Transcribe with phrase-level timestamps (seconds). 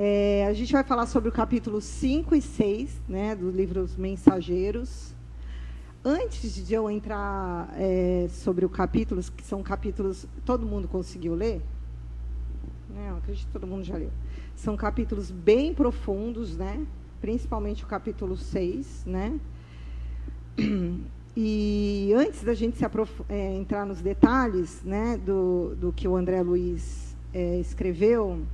[0.00, 3.96] É, a gente vai falar sobre o capítulo 5 e 6, né, do livro Os
[3.96, 5.12] Mensageiros.
[6.04, 10.24] Antes de eu entrar é, sobre o capítulo, que são capítulos.
[10.44, 11.60] Todo mundo conseguiu ler?
[12.88, 14.12] Não, acredito que todo mundo já leu.
[14.54, 16.86] São capítulos bem profundos, né?
[17.20, 19.04] principalmente o capítulo 6.
[19.04, 19.40] Né?
[21.36, 22.78] E antes da gente
[23.28, 28.44] é, entrar nos detalhes né, do, do que o André Luiz é, escreveu,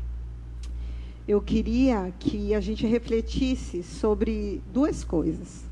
[1.27, 5.65] eu queria que a gente refletisse sobre duas coisas.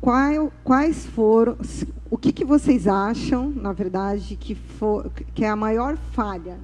[0.00, 1.56] Qual, quais foram,
[2.10, 6.58] o que, que vocês acham, na verdade, que, for, que é a maior falha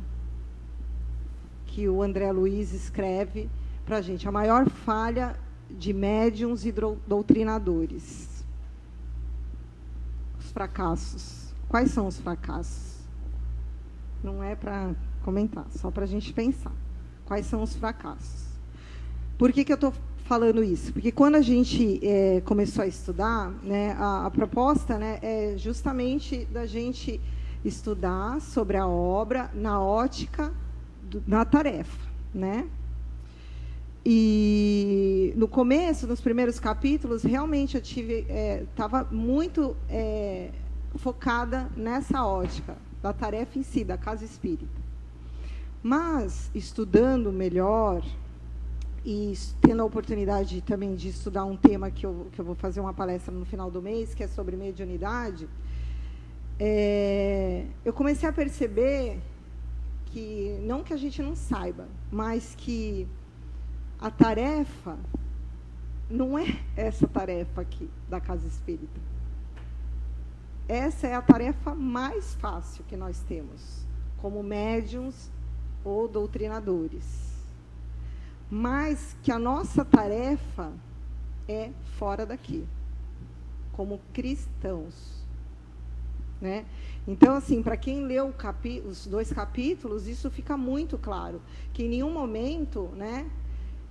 [1.67, 3.49] que o André Luiz escreve
[3.85, 5.37] para a gente, a maior falha
[5.71, 6.73] de médiums e
[7.07, 8.45] doutrinadores?
[10.39, 11.55] Os fracassos.
[11.69, 12.99] Quais são os fracassos?
[14.23, 16.73] Não é para comentar, só para a gente pensar.
[17.25, 18.51] Quais são os fracassos?
[19.39, 19.93] Por que, que eu estou
[20.25, 20.93] falando isso?
[20.93, 26.45] Porque quando a gente é, começou a estudar, né, a, a, proposta né, é justamente
[26.47, 27.21] da gente
[27.65, 30.53] estudar sobre a obra na ótica
[31.03, 32.69] do, na tarefa, né?
[34.05, 38.27] E no começo, nos primeiros capítulos, realmente eu tive
[38.71, 40.51] estava é, muito é,
[40.97, 44.90] focada nessa ótica da tarefa em si, da casa espírita.
[45.83, 48.05] Mas, estudando melhor
[49.05, 52.81] e tendo a oportunidade também de estudar um tema que eu, que eu vou fazer
[52.81, 55.49] uma palestra no final do mês, que é sobre mediunidade,
[56.59, 59.19] é, eu comecei a perceber
[60.07, 63.09] que, não que a gente não saiba, mas que
[63.99, 64.99] a tarefa
[66.11, 69.01] não é essa tarefa aqui da casa espírita.
[70.69, 73.87] Essa é a tarefa mais fácil que nós temos,
[74.19, 75.31] como médiums
[75.85, 77.31] ou doutrinadores.
[78.51, 80.73] Mas que a nossa tarefa
[81.49, 82.67] é fora daqui,
[83.73, 85.21] como cristãos.
[86.41, 86.65] Né?
[87.07, 88.33] Então, assim, para quem leu
[88.87, 91.41] os dois capítulos, isso fica muito claro.
[91.73, 93.31] Que em nenhum momento né,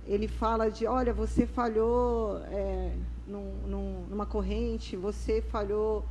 [0.06, 2.92] ele fala de, olha, você falhou é,
[3.26, 6.04] num, num, numa corrente, você falhou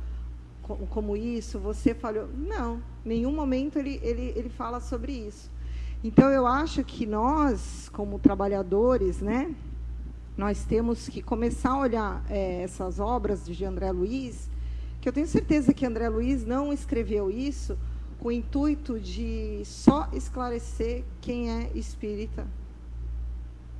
[0.90, 2.28] como isso, você falhou.
[2.28, 5.50] Não, em nenhum momento ele, ele, ele fala sobre isso.
[6.02, 9.54] Então, eu acho que nós, como trabalhadores, né,
[10.34, 14.48] nós temos que começar a olhar é, essas obras de André Luiz,
[14.98, 17.76] que eu tenho certeza que André Luiz não escreveu isso
[18.18, 22.46] com o intuito de só esclarecer quem é espírita.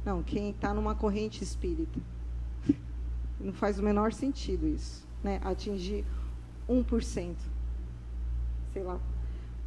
[0.04, 1.98] Não, quem está numa corrente espírita.
[3.40, 5.06] Não faz o menor sentido isso.
[5.22, 5.40] Né?
[5.42, 6.04] Atingir
[6.68, 7.34] 1%.
[8.72, 8.98] Sei lá.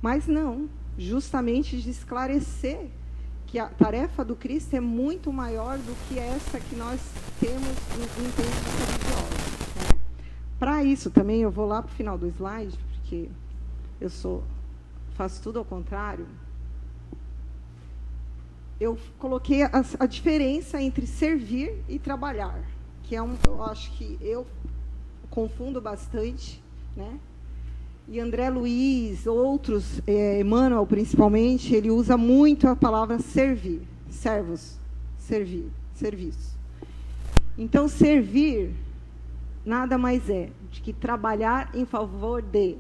[0.02, 2.88] Mas não, justamente de esclarecer
[3.48, 7.00] que a tarefa do Cristo é muito maior do que essa que nós
[7.40, 9.76] temos em tempos religiosos.
[9.76, 10.00] Né?
[10.58, 13.30] Para isso, também eu vou lá para o final do slide, porque
[14.02, 14.44] eu sou
[15.14, 16.26] faço tudo ao contrário.
[18.80, 22.60] Eu coloquei a, a diferença entre servir e trabalhar,
[23.04, 24.48] que é um, eu acho que eu
[25.30, 26.62] confundo bastante,
[26.96, 27.20] né?
[28.08, 34.78] E André Luiz, outros, é, Emmanuel principalmente, ele usa muito a palavra servir, servos,
[35.18, 36.58] servir, serviço.
[37.58, 38.72] Então, servir
[39.66, 42.75] nada mais é do que trabalhar em favor de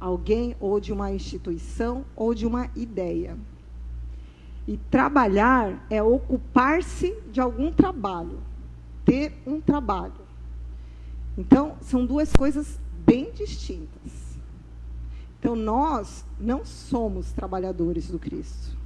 [0.00, 3.36] alguém ou de uma instituição ou de uma ideia.
[4.66, 8.38] E trabalhar é ocupar-se de algum trabalho,
[9.04, 10.26] ter um trabalho.
[11.36, 14.25] Então, são duas coisas bem distintas.
[15.38, 18.76] Então, nós não somos trabalhadores do Cristo.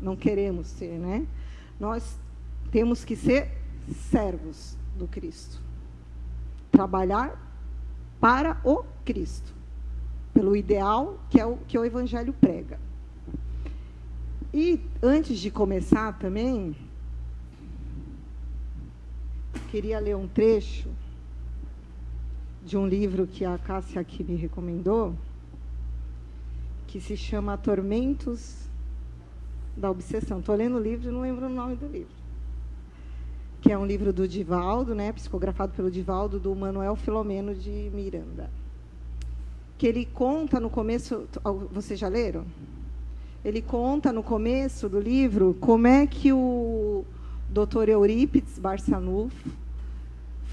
[0.00, 1.26] Não queremos ser, né?
[1.78, 2.18] Nós
[2.70, 3.50] temos que ser
[4.10, 5.60] servos do Cristo.
[6.70, 7.40] Trabalhar
[8.20, 9.54] para o Cristo,
[10.32, 12.78] pelo ideal que é o que o Evangelho prega.
[14.52, 16.74] E antes de começar também,
[19.70, 20.88] queria ler um trecho
[22.64, 25.14] de um livro que a Cássia aqui me recomendou,
[26.86, 28.68] que se chama Tormentos
[29.76, 30.40] da Obsessão.
[30.40, 32.14] Estou lendo o livro e não lembro o nome do livro.
[33.60, 38.50] Que é um livro do Divaldo, né, psicografado pelo Divaldo, do Manuel Filomeno de Miranda.
[39.76, 41.26] Que ele conta no começo.
[41.72, 42.44] Vocês já leram?
[43.44, 47.04] Ele conta no começo do livro como é que o
[47.48, 47.88] Dr.
[47.88, 49.50] Eurípides Barçanufo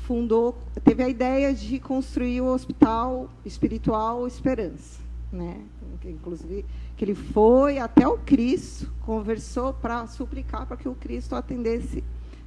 [0.03, 4.99] fundou, teve a ideia de construir o Hospital Espiritual Esperança,
[5.33, 5.57] né?
[6.05, 6.65] inclusive,
[6.95, 12.03] que ele foi até o Cristo conversou para suplicar para que o Cristo atendesse,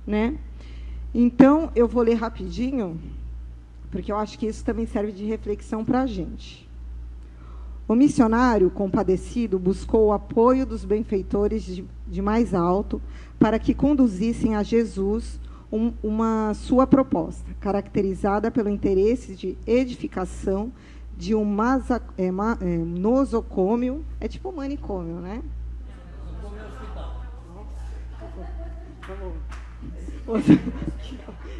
[0.06, 0.38] né?
[1.14, 3.00] Então, eu vou ler rapidinho,
[3.90, 6.68] porque eu acho que isso também serve de reflexão para a gente.
[7.88, 13.00] O missionário compadecido buscou o apoio dos benfeitores de, de mais alto
[13.38, 15.38] para que conduzissem a Jesus
[15.70, 20.72] um, uma sua proposta, caracterizada pelo interesse de edificação
[21.16, 25.42] de um masa, é, ma, é, nosocômio, é tipo manicômio, né?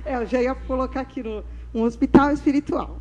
[0.04, 1.42] É, eu já ia colocar aqui no
[1.74, 3.00] um hospital espiritual.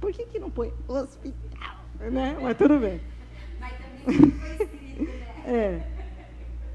[0.00, 1.76] Por que, que não põe hospital?
[1.98, 2.36] Né?
[2.40, 3.00] Mas tudo bem.
[3.60, 5.22] Mas também foi escrito, né?
[5.44, 5.82] É.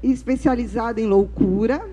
[0.02, 1.84] Especializado em loucura,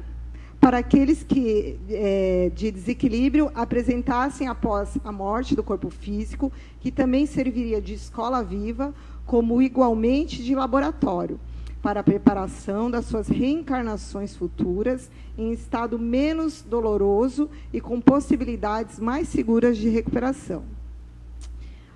[0.65, 7.27] para aqueles que é, de desequilíbrio apresentassem após a morte do corpo físico, que também
[7.27, 8.91] serviria de escola viva,
[9.27, 11.39] como igualmente de laboratório,
[11.83, 15.07] para a preparação das suas reencarnações futuras
[15.37, 20.63] em estado menos doloroso e com possibilidades mais seguras de recuperação.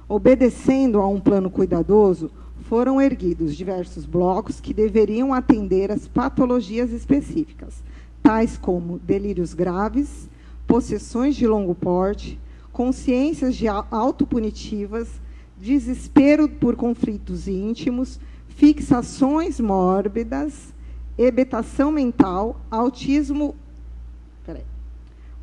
[0.08, 2.30] Obedecendo a um plano cuidadoso,
[2.66, 7.90] foram erguidos diversos blocos que deveriam atender às patologias específicas
[8.22, 10.30] tais como delírios graves,
[10.68, 12.40] possessões de longo porte,
[12.72, 15.10] consciências de autopunitivas,
[15.58, 20.74] desespero por conflitos íntimos, fixações mórbidas,
[21.18, 23.56] hebetação mental, autismo,
[24.46, 24.64] peraí,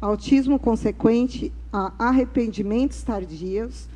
[0.00, 3.88] autismo consequente a arrependimentos tardios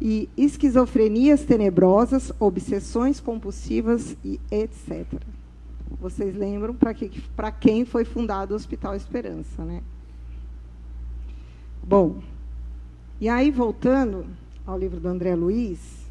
[0.00, 5.04] e esquizofrenias tenebrosas, obsessões compulsivas e etc.
[6.00, 7.10] Vocês lembram para que,
[7.60, 9.82] quem foi fundado o Hospital Esperança, né?
[11.82, 12.22] Bom,
[13.20, 14.26] e aí voltando
[14.66, 16.06] ao livro do André Luiz,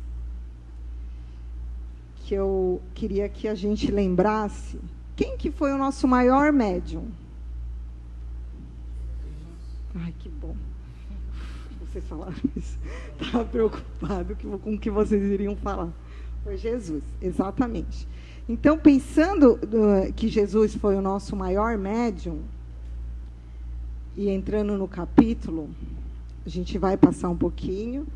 [2.26, 4.80] que eu queria que a gente lembrasse
[5.16, 7.08] quem que foi o nosso maior médium.
[9.96, 10.56] Ai, que bom.
[11.80, 12.78] Vocês falaram isso.
[13.20, 15.90] Estava preocupado com o que vocês iriam falar.
[16.44, 18.08] Foi Jesus, exatamente.
[18.50, 19.60] Então, pensando
[20.16, 22.42] que Jesus foi o nosso maior médium,
[24.16, 25.70] e entrando no capítulo,
[26.46, 28.08] a gente vai passar um pouquinho,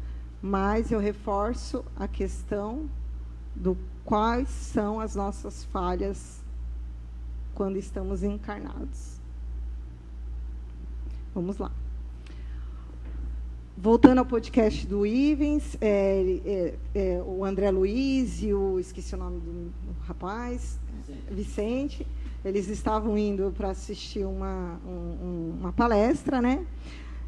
[0.41, 2.89] mas eu reforço a questão
[3.55, 6.41] do quais são as nossas falhas
[7.53, 9.19] quando estamos encarnados.
[11.35, 11.71] Vamos lá.
[13.83, 18.79] Voltando ao podcast do Ivens, é, é, é, o André Luiz e o.
[18.79, 19.73] esqueci o nome do,
[20.03, 20.79] rapaz,
[21.31, 21.33] Vicente.
[21.33, 22.07] Vicente
[22.45, 26.63] eles estavam indo para assistir uma, um, uma palestra, né?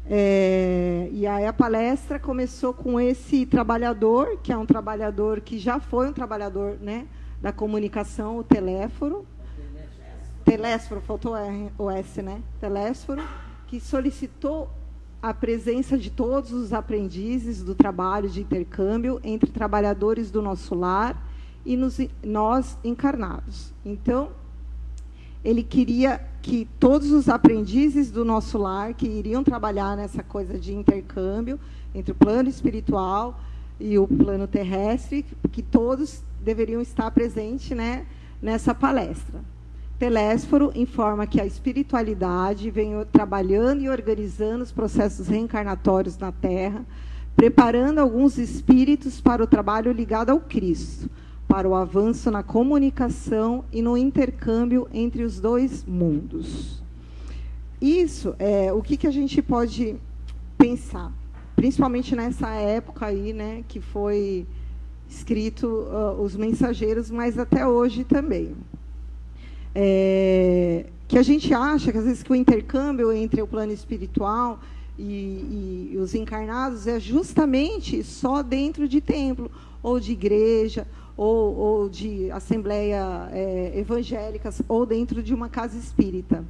[0.08, 5.80] É, e aí a palestra começou com esse trabalhador, que é um trabalhador que já
[5.80, 7.08] foi um trabalhador né,
[7.42, 9.26] da comunicação, o teléforo.
[10.44, 11.34] Telésforo, faltou
[11.76, 12.40] o S, né?
[12.60, 13.24] Telésforo,
[13.66, 14.70] que solicitou
[15.24, 21.16] a presença de todos os aprendizes do trabalho de intercâmbio entre trabalhadores do nosso lar
[21.64, 23.72] e nos, nós encarnados.
[23.82, 24.32] Então,
[25.42, 30.74] ele queria que todos os aprendizes do nosso lar que iriam trabalhar nessa coisa de
[30.74, 31.58] intercâmbio
[31.94, 33.40] entre o plano espiritual
[33.80, 38.04] e o plano terrestre, que todos deveriam estar presentes né,
[38.42, 39.40] nessa palestra.
[39.98, 46.84] Telésforo informa que a espiritualidade vem trabalhando e organizando os processos reencarnatórios na Terra,
[47.36, 51.08] preparando alguns espíritos para o trabalho ligado ao Cristo,
[51.46, 56.82] para o avanço na comunicação e no intercâmbio entre os dois mundos.
[57.80, 59.94] Isso é o que, que a gente pode
[60.58, 61.12] pensar,
[61.54, 64.44] principalmente nessa época aí, né, que foi
[65.08, 68.56] escrito uh, os mensageiros, mas até hoje também
[69.74, 74.60] é, que a gente acha que às vezes que o intercâmbio entre o plano espiritual
[74.98, 79.50] e, e, os encarnados é justamente só dentro de templo
[79.82, 86.44] ou de igreja ou, ou de assembleia é, evangélicas ou dentro de uma casa espírita.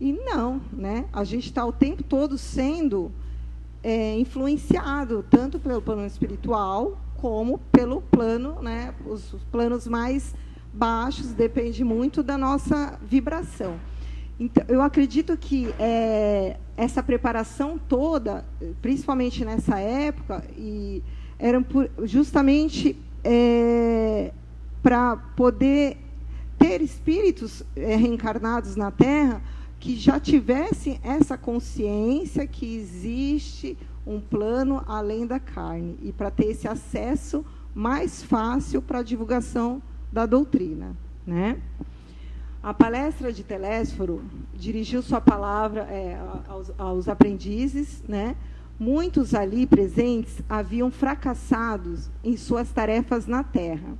[0.00, 1.06] E não, né?
[1.12, 3.10] A gente está o tempo todo sendo
[3.82, 8.94] é, influenciado tanto pelo plano espiritual como pelo plano, né?
[9.06, 10.34] Os, os planos mais
[10.72, 13.78] baixos, depende muito da nossa vibração.
[14.40, 18.44] Então, eu acredito que é, essa preparação toda,
[18.80, 21.02] principalmente nessa época, e
[21.38, 24.32] eram por, justamente é,
[24.82, 25.96] para poder
[26.58, 29.42] ter espíritos é, reencarnados na Terra
[29.78, 36.46] que já tivessem essa consciência que existe um plano além da carne e para ter
[36.46, 37.44] esse acesso
[37.74, 40.96] mais fácil para a divulgação da doutrina,
[41.26, 41.58] né?
[42.62, 44.20] A palestra de Telésforo
[44.54, 48.34] dirigiu sua palavra é, aos, aos, aprendizes, né?
[48.80, 53.96] Muitos ali presentes haviam fracassados em suas tarefas na Terra.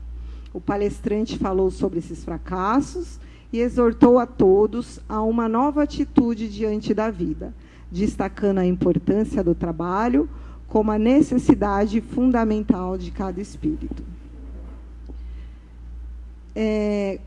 [0.53, 3.21] O palestrante falou sobre esses fracassos
[3.53, 7.55] e exortou a todos a uma nova atitude diante da vida,
[7.91, 10.29] destacando a importância do trabalho
[10.67, 14.03] como a necessidade fundamental de cada espírito.
[16.61, 17.21] É,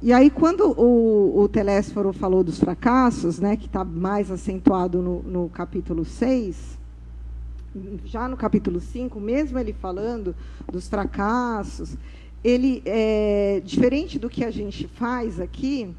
[0.00, 5.22] e aí, quando o, o Telésforo falou dos fracassos, né, que está mais acentuado no,
[5.24, 6.78] no capítulo 6,
[8.04, 10.36] já no capítulo 5, mesmo ele falando
[10.70, 11.96] dos fracassos,
[12.44, 15.92] ele, é, diferente do que a gente faz aqui,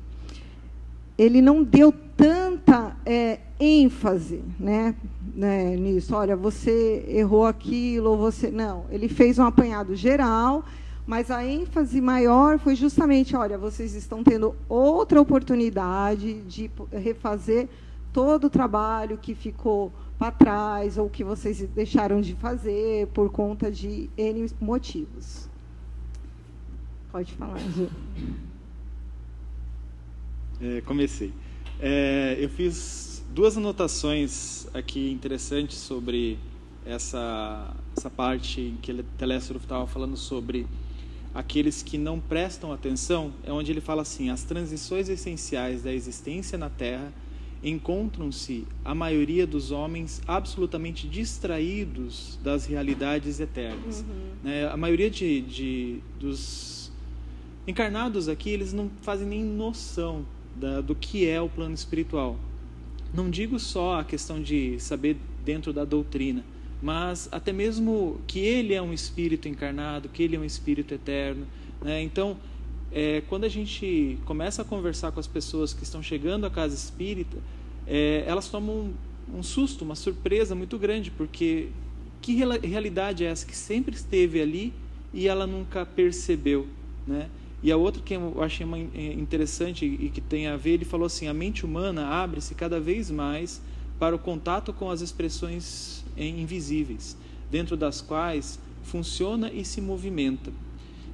[1.18, 4.96] ele não deu tanta é, ênfase né,
[5.36, 6.16] né, nisso.
[6.16, 8.50] Olha, você errou aquilo, ou você.
[8.50, 10.64] Não, ele fez um apanhado geral,
[11.06, 17.70] mas a ênfase maior foi justamente: olha, vocês estão tendo outra oportunidade de refazer
[18.12, 23.72] todo o trabalho que ficou para trás ou que vocês deixaram de fazer por conta
[23.72, 25.50] de N motivos.
[27.12, 27.90] Pode falar, Gil.
[30.62, 31.34] É, comecei.
[31.80, 36.40] É, eu fiz duas anotações aqui interessantes sobre
[36.86, 40.66] essa, essa parte em que Telésforo estava falando sobre
[41.36, 46.58] aqueles que não prestam atenção, é onde ele fala assim: as transições essenciais da existência
[46.58, 47.14] na Terra
[47.64, 54.02] encontram-se a maioria dos homens absolutamente distraídos das realidades eternas.
[54.08, 54.32] Uhum.
[54.44, 54.68] Né?
[54.68, 56.76] A maioria de, de, dos
[57.68, 60.24] Encarnados aqui, eles não fazem nem noção
[60.56, 62.38] da, do que é o plano espiritual.
[63.12, 66.46] Não digo só a questão de saber dentro da doutrina,
[66.82, 71.46] mas até mesmo que ele é um espírito encarnado, que ele é um espírito eterno.
[71.82, 72.02] Né?
[72.02, 72.38] Então,
[72.92, 76.76] é, quando a gente começa a conversar com as pessoas que estão chegando à casa
[76.76, 77.38] espírita,
[77.86, 78.94] é, elas tomam
[79.30, 81.70] um, um, susto, uma surpresa muito grande, porque
[82.22, 84.74] que realidade é essa que sempre esteve ali
[85.14, 86.68] e ela nunca percebeu,
[87.06, 87.30] né?
[87.62, 91.08] E a outra que eu achei é, interessante e que tem a ver, ele falou
[91.08, 93.62] assim: a mente humana abre-se cada vez mais
[93.98, 97.18] para o contato com as expressões invisíveis,
[97.50, 100.52] dentro das quais funciona e se movimenta.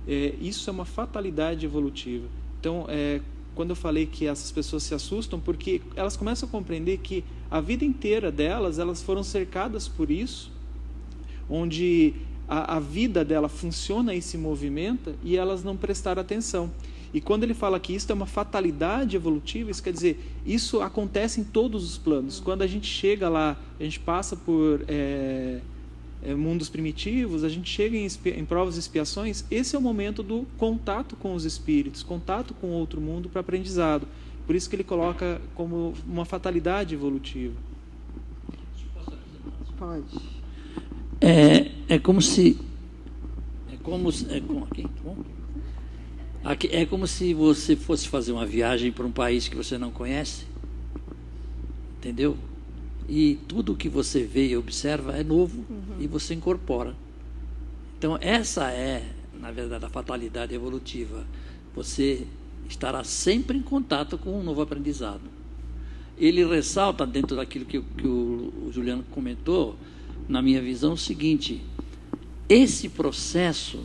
[0.08, 2.28] É, isso é uma fatalidade evolutiva.
[2.60, 3.22] Então, é,
[3.56, 7.60] quando eu falei que essas pessoas se assustam, porque elas começam a compreender que a
[7.60, 10.52] vida inteira delas, elas foram cercadas por isso,
[11.50, 12.14] onde
[12.48, 16.72] a, a vida dela funciona e se movimenta e elas não prestaram atenção.
[17.14, 21.42] E quando ele fala que isso é uma fatalidade evolutiva, isso quer dizer, isso acontece
[21.42, 22.40] em todos os planos.
[22.40, 25.60] Quando a gente chega lá, a gente passa por é,
[26.24, 30.24] é, mundos primitivos, a gente chega em, em provas e expiações, esse é o momento
[30.24, 34.08] do contato com os espíritos, contato com outro mundo para aprendizado.
[34.46, 37.56] Por isso que ele coloca como uma fatalidade evolutiva.
[39.78, 40.04] Pode.
[41.20, 42.58] É, é como se.
[43.72, 45.12] É como, é, como, aqui, tá
[46.44, 49.92] aqui, é como se você fosse fazer uma viagem para um país que você não
[49.92, 50.46] conhece.
[51.98, 52.38] Entendeu?
[53.08, 55.98] E tudo que você vê e observa é novo uhum.
[56.00, 56.96] e você incorpora.
[57.98, 59.06] Então, essa é,
[59.40, 61.26] na verdade, a fatalidade evolutiva.
[61.76, 62.26] Você
[62.68, 65.22] estará sempre em contato com um novo aprendizado.
[66.18, 69.76] Ele ressalta, dentro daquilo que, que o, o Juliano comentou,
[70.28, 71.62] na minha visão, o seguinte:
[72.48, 73.84] esse processo,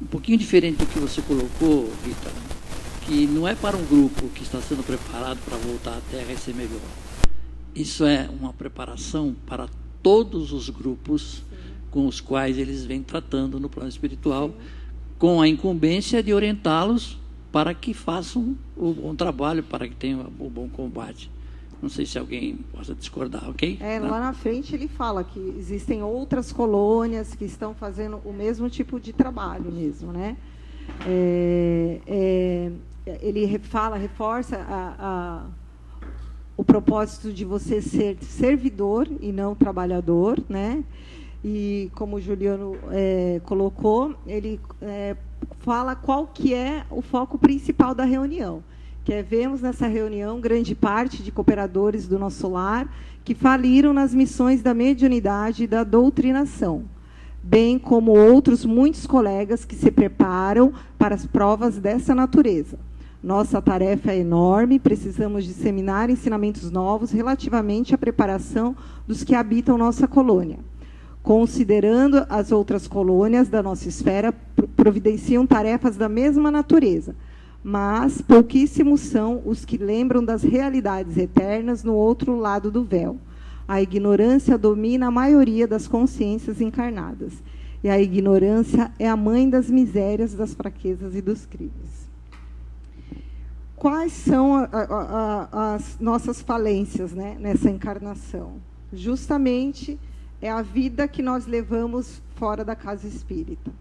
[0.00, 2.30] um pouquinho diferente do que você colocou, Rita,
[3.06, 6.36] que não é para um grupo que está sendo preparado para voltar à Terra e
[6.36, 6.80] ser melhor.
[7.74, 9.68] Isso é uma preparação para
[10.02, 11.42] todos os grupos
[11.90, 14.54] com os quais eles vêm tratando no plano espiritual,
[15.18, 17.18] com a incumbência de orientá-los
[17.50, 21.30] para que façam o bom trabalho, para que tenham o bom combate.
[21.80, 23.78] Não sei se alguém possa discordar, ok?
[23.80, 28.70] É, lá na frente ele fala que existem outras colônias que estão fazendo o mesmo
[28.70, 30.36] tipo de trabalho mesmo, né?
[31.06, 32.72] É, é,
[33.20, 35.46] ele fala, reforça a, a,
[36.56, 40.82] o propósito de você ser servidor e não trabalhador, né?
[41.44, 45.14] E como o Juliano é, colocou, ele é,
[45.60, 48.62] fala qual que é o foco principal da reunião
[49.06, 52.92] que é, vemos nessa reunião grande parte de cooperadores do nosso lar
[53.24, 56.82] que faliram nas missões da mediunidade e da doutrinação,
[57.40, 62.80] bem como outros muitos colegas que se preparam para as provas dessa natureza.
[63.22, 68.74] Nossa tarefa é enorme, precisamos disseminar ensinamentos novos relativamente à preparação
[69.06, 70.58] dos que habitam nossa colônia.
[71.22, 74.34] Considerando as outras colônias da nossa esfera,
[74.74, 77.14] providenciam tarefas da mesma natureza,
[77.68, 83.18] mas pouquíssimos são os que lembram das realidades eternas no outro lado do véu.
[83.66, 87.32] A ignorância domina a maioria das consciências encarnadas.
[87.82, 92.08] E a ignorância é a mãe das misérias, das fraquezas e dos crimes.
[93.74, 98.58] Quais são a, a, a, as nossas falências né, nessa encarnação?
[98.92, 99.98] Justamente
[100.40, 103.72] é a vida que nós levamos fora da casa espírita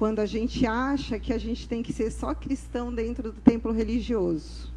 [0.00, 3.70] quando a gente acha que a gente tem que ser só cristão dentro do templo
[3.70, 4.72] religioso.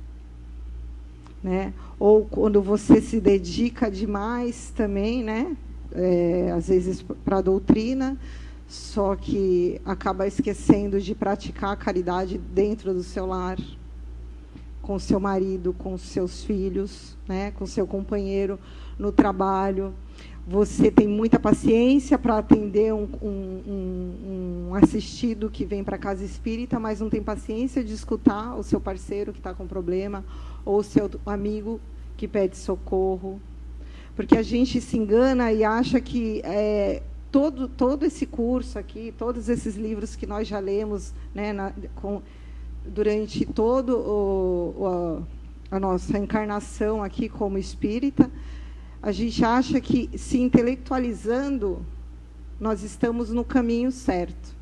[1.41, 1.73] Né?
[1.97, 5.55] Ou quando você se dedica demais também, né?
[5.93, 8.19] É, às vezes para a doutrina,
[8.67, 13.57] só que acaba esquecendo de praticar a caridade dentro do seu lar,
[14.81, 17.51] com seu marido, com seus filhos, né?
[17.51, 18.59] com seu companheiro
[18.99, 19.93] no trabalho
[20.45, 26.77] você tem muita paciência para atender um, um, um, assistido que vem para casa espírita,
[26.79, 30.23] mas não tem paciência de escutar o seu parceiro que está com problema
[30.65, 31.79] ou o seu amigo
[32.17, 33.39] que pede socorro.
[34.17, 39.47] Porque a gente se engana e acha que é, todo, todo esse curso aqui, todos
[39.47, 42.21] esses livros que nós já lemos né, na, com,
[42.85, 45.23] durante o,
[45.71, 48.29] a nossa encarnação aqui como espírita,
[49.03, 51.85] a gente acha que se intelectualizando,
[52.57, 54.55] nós estamos no caminho certo.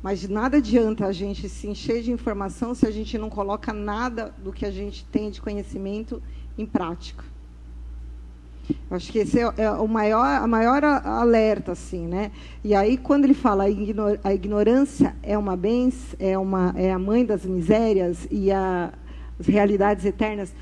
[0.00, 4.32] Mas nada adianta a gente se encher de informação se a gente não coloca nada
[4.38, 6.22] do que a gente tem de conhecimento
[6.56, 7.24] em prática.
[8.88, 12.30] Acho que esse é, é o maior, a maior alerta, assim, né?
[12.62, 13.64] E aí quando ele fala
[14.22, 18.92] a ignorância é uma benção, é uma é a mãe das misérias e a,
[19.38, 20.54] as realidades eternas,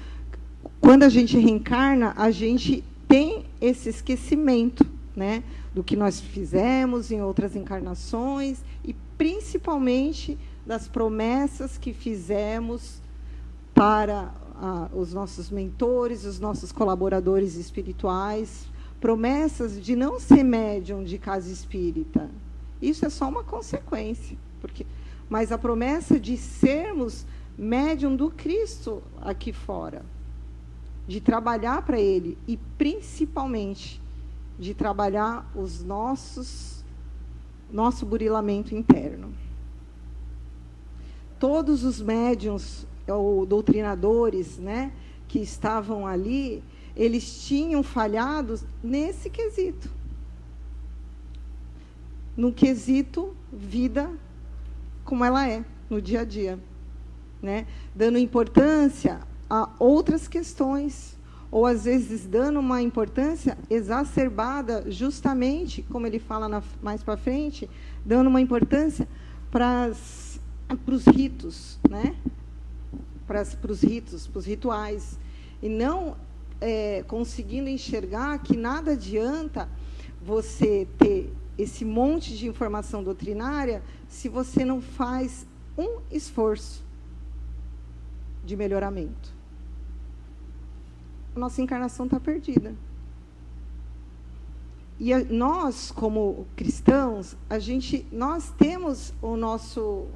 [0.82, 4.84] quando a gente reencarna, a gente tem esse esquecimento
[5.14, 10.36] né, do que nós fizemos em outras encarnações e principalmente
[10.66, 13.00] das promessas que fizemos
[13.72, 18.66] para ah, os nossos mentores, os nossos colaboradores espirituais,
[19.00, 22.28] promessas de não ser médium de casa espírita.
[22.82, 24.84] Isso é só uma consequência, porque
[25.30, 27.24] mas a promessa de sermos
[27.56, 30.02] médium do Cristo aqui fora
[31.06, 34.00] de trabalhar para Ele e principalmente
[34.58, 36.82] de trabalhar os nossos
[37.70, 39.32] nosso burilamento interno.
[41.38, 44.92] Todos os médiums ou doutrinadores, né,
[45.26, 46.62] que estavam ali,
[46.94, 49.90] eles tinham falhado nesse quesito.
[52.36, 54.10] No quesito vida
[55.04, 56.58] como ela é no dia a dia,
[57.40, 57.66] né?
[57.94, 59.20] Dando importância
[59.54, 61.14] a outras questões,
[61.50, 67.68] ou às vezes dando uma importância exacerbada, justamente, como ele fala na, mais para frente,
[68.02, 69.06] dando uma importância
[69.50, 72.16] para os ritos, né?
[73.26, 75.18] para os ritos, para os rituais,
[75.62, 76.16] e não
[76.58, 79.68] é, conseguindo enxergar que nada adianta
[80.22, 86.82] você ter esse monte de informação doutrinária se você não faz um esforço
[88.42, 89.41] de melhoramento
[91.34, 92.74] a nossa encarnação está perdida.
[94.98, 100.06] E a, nós, como cristãos, a gente, nós temos o nosso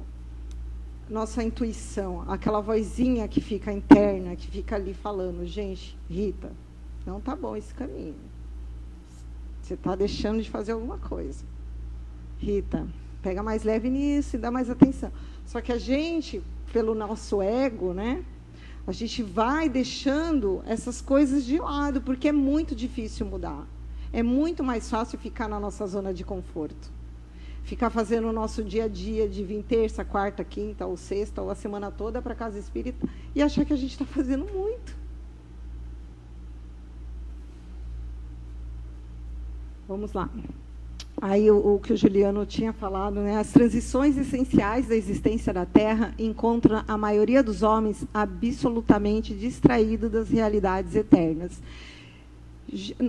[1.09, 6.51] nossa intuição, aquela vozinha que fica interna, que fica ali falando, gente, Rita,
[7.05, 8.15] não tá bom esse caminho.
[9.61, 11.45] Você está deixando de fazer alguma coisa.
[12.39, 12.85] Rita,
[13.21, 15.11] pega mais leve nisso e dá mais atenção.
[15.45, 18.23] Só que a gente, pelo nosso ego, né,
[18.87, 23.67] a gente vai deixando essas coisas de lado, porque é muito difícil mudar.
[24.13, 26.89] É muito mais fácil ficar na nossa zona de conforto.
[27.65, 31.51] Ficar fazendo o nosso dia a dia de vir terça, quarta, quinta ou sexta ou
[31.51, 34.95] a semana toda para casa espírita e achar que a gente está fazendo muito.
[39.85, 40.29] Vamos lá.
[41.19, 43.37] Aí o, o, que o Juliano tinha falado, né?
[43.37, 50.29] As transições essenciais da existência da Terra encontram a maioria dos homens absolutamente distraído das
[50.29, 51.59] realidades eternas.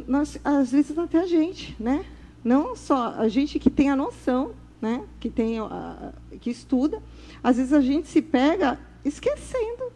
[0.07, 2.07] Nós, às vezes até a gente, né?
[2.43, 5.05] Não só a gente que tem a noção, né?
[5.21, 7.03] Que tem, a, que estuda,
[7.43, 9.93] às vezes a gente se pega esquecendo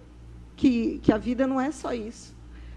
[0.55, 2.35] que que a vida não é só isso,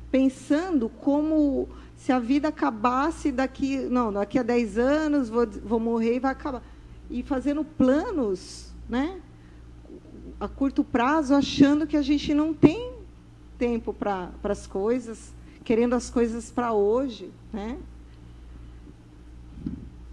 [0.10, 1.68] pensando como
[2.06, 6.34] se a vida acabasse daqui, não, daqui a 10 anos vou, vou morrer e vai
[6.34, 6.62] acabar.
[7.10, 9.20] E fazendo planos, né?
[10.40, 12.94] A curto prazo, achando que a gente não tem
[13.58, 17.76] tempo para as coisas, querendo as coisas para hoje, né?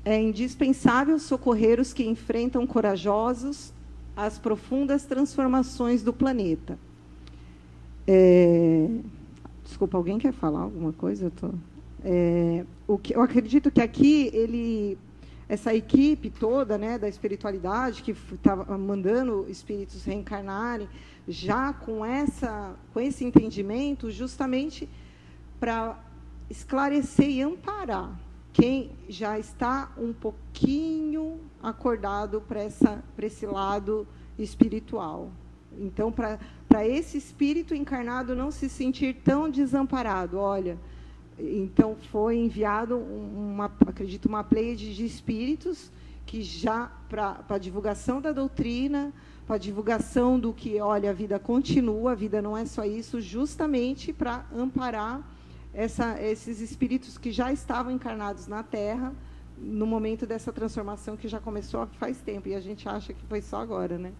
[0.03, 3.71] É indispensável socorrer os que enfrentam corajosos
[4.17, 6.79] as profundas transformações do planeta.
[8.07, 8.89] É,
[9.63, 11.27] desculpa, alguém quer falar alguma coisa?
[11.27, 11.51] Eu, tô,
[12.05, 14.99] é, o que, eu acredito que aqui ele,
[15.49, 20.89] essa equipe toda né, da espiritualidade que estava mandando espíritos reencarnarem,
[21.29, 24.89] já com, essa, com esse entendimento, justamente
[25.61, 25.99] para
[26.51, 28.19] esclarecer e amparar
[28.53, 32.65] quem já está um pouquinho acordado para
[33.27, 34.07] esse lado
[34.39, 35.31] espiritual.
[35.79, 40.77] Então, para esse espírito encarnado não se sentir tão desamparado, olha,
[41.39, 45.91] então foi enviado uma, acredito, uma pleiade de espíritos
[46.27, 49.13] que já para a divulgação da doutrina,
[49.47, 53.21] para a divulgação do que, olha, a vida continua, a vida não é só isso,
[53.21, 55.21] justamente para amparar
[55.75, 59.13] essa, esses espíritos que já estavam encarnados na Terra
[59.59, 63.41] no momento dessa transformação que já começou faz tempo e a gente acha que foi
[63.41, 64.13] só agora, né?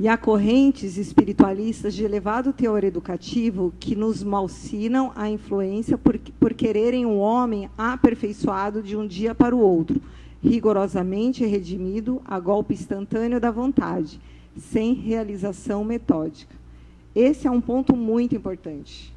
[0.00, 6.54] E há correntes espiritualistas de elevado teor educativo que nos malsinam a influência por, por
[6.54, 10.00] quererem um homem aperfeiçoado de um dia para o outro,
[10.40, 14.20] rigorosamente redimido a golpe instantâneo da vontade,
[14.56, 16.54] sem realização metódica.
[17.12, 19.12] Esse é um ponto muito importante.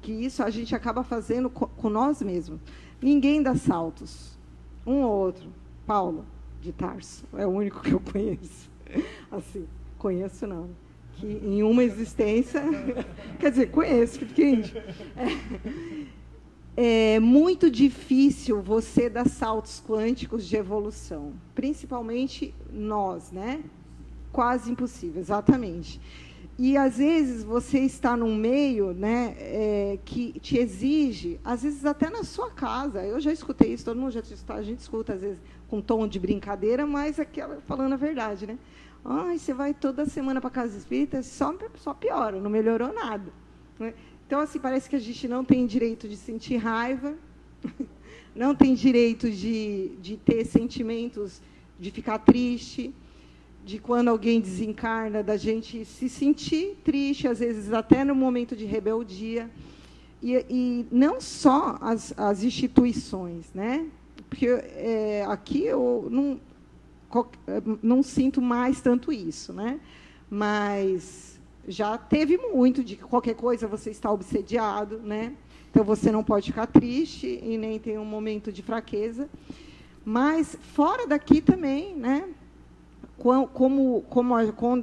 [0.00, 2.60] Que isso a gente acaba fazendo com nós mesmos.
[3.02, 4.38] Ninguém dá saltos.
[4.86, 5.48] Um ou outro.
[5.84, 6.24] Paulo,
[6.62, 7.24] de Tarso.
[7.36, 8.70] É o único que eu conheço.
[9.32, 9.66] Assim,
[10.04, 10.68] conheço não.
[11.14, 12.62] Que em uma existência.
[13.40, 14.62] quer dizer, conheço, que
[16.76, 21.32] é, é muito difícil você dar saltos quânticos de evolução.
[21.54, 23.62] Principalmente nós, né?
[24.30, 25.98] Quase impossível, exatamente.
[26.58, 32.10] E às vezes você está num meio né, é, que te exige, às vezes até
[32.10, 33.02] na sua casa.
[33.02, 35.38] Eu já escutei isso, todo mundo já escuta, a gente escuta, às vezes,
[35.74, 38.56] com tom de brincadeira, mas aquela falando a verdade, né?
[39.04, 43.32] Ai, você vai toda semana para casa espírita, só, só piora, não melhorou nada.
[43.78, 43.92] Né?
[44.24, 47.14] Então, assim, parece que a gente não tem direito de sentir raiva,
[48.36, 51.42] não tem direito de, de ter sentimentos
[51.78, 52.94] de ficar triste
[53.64, 58.64] de quando alguém desencarna, da gente se sentir triste, às vezes até no momento de
[58.64, 59.50] rebeldia.
[60.22, 63.86] E, e não só as, as, instituições, né?
[64.34, 66.40] Porque é, aqui eu não,
[67.80, 69.78] não sinto mais tanto isso, né?
[70.28, 75.34] Mas já teve muito de que qualquer coisa você está obsediado, né?
[75.70, 79.28] Então você não pode ficar triste e nem ter um momento de fraqueza.
[80.04, 82.28] Mas fora daqui também, né?
[83.16, 84.02] como, como,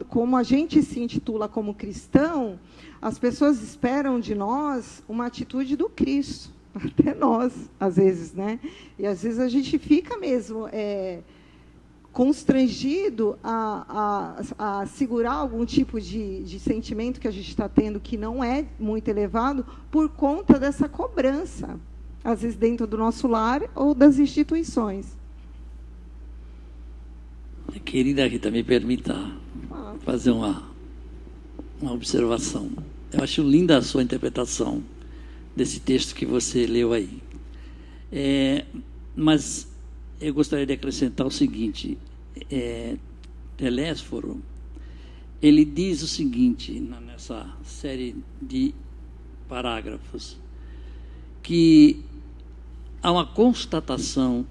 [0.07, 2.57] como a gente se intitula como cristão,
[3.01, 8.59] as pessoas esperam de nós uma atitude do Cristo, até nós, às vezes, né?
[8.97, 11.19] E às vezes a gente fica mesmo é,
[12.11, 17.99] constrangido a, a, a, segurar algum tipo de, de sentimento que a gente está tendo
[17.99, 21.79] que não é muito elevado por conta dessa cobrança,
[22.23, 25.17] às vezes dentro do nosso lar ou das instituições.
[27.85, 29.31] Querida Rita, me permita
[30.01, 30.63] fazer uma,
[31.81, 32.69] uma observação.
[33.11, 34.83] Eu acho linda a sua interpretação
[35.55, 37.21] desse texto que você leu aí.
[38.11, 38.65] É,
[39.15, 39.67] mas
[40.19, 41.97] eu gostaria de acrescentar o seguinte:
[42.49, 42.97] é,
[43.57, 44.41] Telésforo,
[45.41, 48.73] ele diz o seguinte nessa série de
[49.47, 50.37] parágrafos
[51.41, 51.99] que
[53.01, 54.45] há uma constatação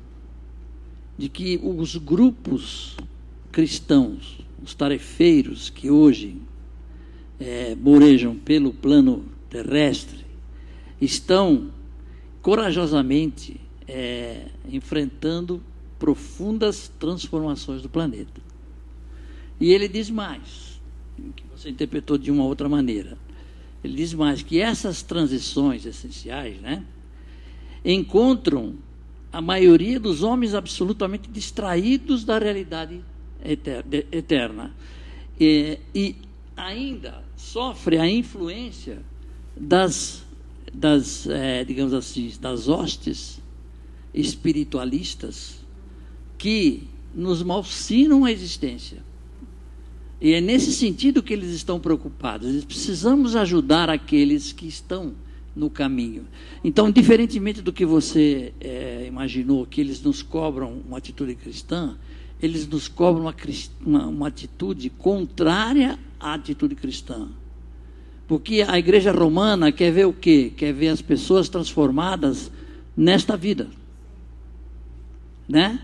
[1.17, 2.97] de que os grupos
[3.53, 6.37] cristãos, os tarefeiros que hoje
[7.39, 10.20] é, morejam pelo plano terrestre,
[11.01, 11.71] estão
[12.43, 15.63] corajosamente é, enfrentando
[15.99, 18.41] profundas transformações do planeta.
[19.61, 20.81] E ele diz mais,
[21.37, 23.19] que você interpretou de uma outra maneira.
[23.85, 26.85] Ele diz mais que essas transições essenciais, né,
[27.85, 28.75] encontram
[29.33, 33.01] a maioria dos homens absolutamente distraídos da realidade
[34.13, 34.75] eterna.
[35.39, 36.17] E, e
[36.57, 39.03] ainda sofre a influência
[39.57, 40.25] das,
[40.73, 43.41] das é, digamos assim, das hostes
[44.15, 45.61] espiritualistas
[46.39, 49.03] que nos malsinam a existência.
[50.21, 52.49] E é nesse sentido que eles estão preocupados.
[52.49, 55.15] Eles precisamos ajudar aqueles que estão
[55.57, 56.27] no caminho.
[56.63, 61.97] Então, diferentemente do que você é, imaginou, que eles nos cobram uma atitude cristã,
[62.41, 63.35] eles nos cobram uma,
[63.85, 67.29] uma, uma atitude contrária à atitude cristã.
[68.31, 70.53] Porque a igreja romana quer ver o quê?
[70.57, 72.49] Quer ver as pessoas transformadas
[72.97, 73.67] nesta vida.
[75.49, 75.81] Né?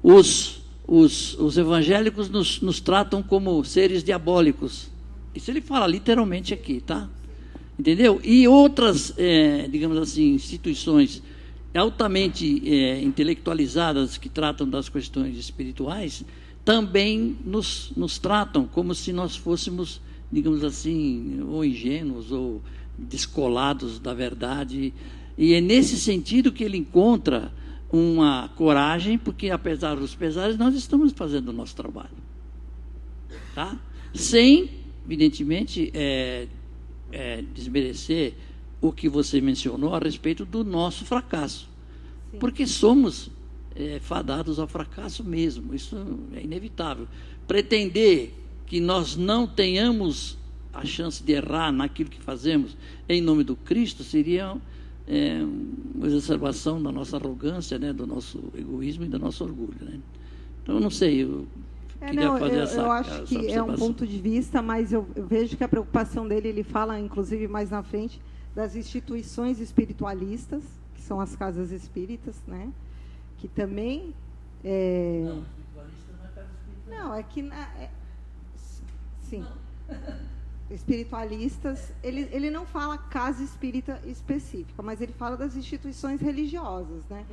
[0.00, 4.88] Os, os, os evangélicos nos, nos tratam como seres diabólicos.
[5.34, 7.08] Isso ele fala literalmente aqui, tá?
[7.76, 8.20] Entendeu?
[8.22, 11.20] E outras, é, digamos assim, instituições
[11.74, 16.24] altamente é, intelectualizadas que tratam das questões espirituais
[16.64, 20.00] também nos, nos tratam como se nós fôssemos,
[20.30, 22.62] digamos assim, ou ingênuos ou
[22.98, 24.92] descolados da verdade.
[25.36, 27.52] E é nesse sentido que ele encontra
[27.90, 32.16] uma coragem, porque apesar dos pesares, nós estamos fazendo o nosso trabalho.
[33.54, 33.78] Tá?
[34.14, 34.70] Sem,
[35.04, 36.48] evidentemente, é,
[37.12, 38.34] é, desmerecer
[38.80, 41.68] o que você mencionou a respeito do nosso fracasso.
[42.30, 42.38] Sim.
[42.38, 43.30] Porque somos
[43.74, 45.96] é, fadados ao fracasso mesmo, isso
[46.34, 47.06] é inevitável.
[47.46, 48.32] Pretender
[48.66, 50.36] que nós não tenhamos
[50.72, 52.76] a chance de errar naquilo que fazemos
[53.08, 54.56] em nome do Cristo seria
[55.06, 55.40] é,
[55.94, 59.78] uma exacerbação da nossa arrogância, né, do nosso egoísmo e do nosso orgulho.
[59.80, 60.00] Né?
[60.62, 61.46] Então, eu não sei, eu
[62.00, 65.26] é, não, eu, essa, eu acho que é um ponto de vista, mas eu, eu,
[65.26, 68.20] vejo que a preocupação dele, ele fala, inclusive, mais na frente,
[68.54, 70.62] das instituições espiritualistas,
[70.94, 72.70] que são as casas espíritas, né?
[73.38, 74.14] que também...
[74.62, 75.22] É...
[75.24, 77.02] Não, espiritualista não é casa espírita.
[77.02, 77.42] Não, é que...
[77.42, 77.90] Na, é...
[79.28, 79.44] Sim.
[80.70, 87.04] Espiritualistas, ele, ele não fala casa espírita específica, mas ele fala das instituições religiosas.
[87.08, 87.24] Né?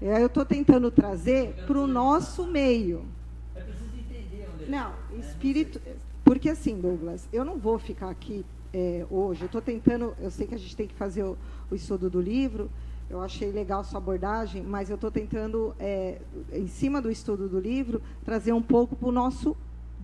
[0.00, 0.22] É.
[0.22, 3.04] Eu estou tentando trazer para o nosso meio.
[3.54, 5.80] É preciso entender onde Não, é, espírito.
[6.24, 9.42] Porque assim, Douglas, eu não vou ficar aqui é, hoje.
[9.42, 10.14] Eu estou tentando.
[10.18, 11.36] Eu sei que a gente tem que fazer o,
[11.70, 12.70] o, estudo do livro.
[13.10, 16.20] Eu achei legal sua abordagem, mas eu estou tentando, é,
[16.52, 19.56] em cima do estudo do livro, trazer um pouco para o nosso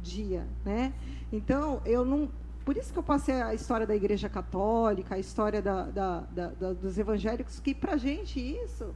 [0.03, 0.93] dia, né?
[1.33, 2.29] Então, eu não,
[2.65, 6.73] por isso que eu passei a história da Igreja Católica, a história da, da, da,
[6.73, 8.95] dos evangélicos, que para a gente isso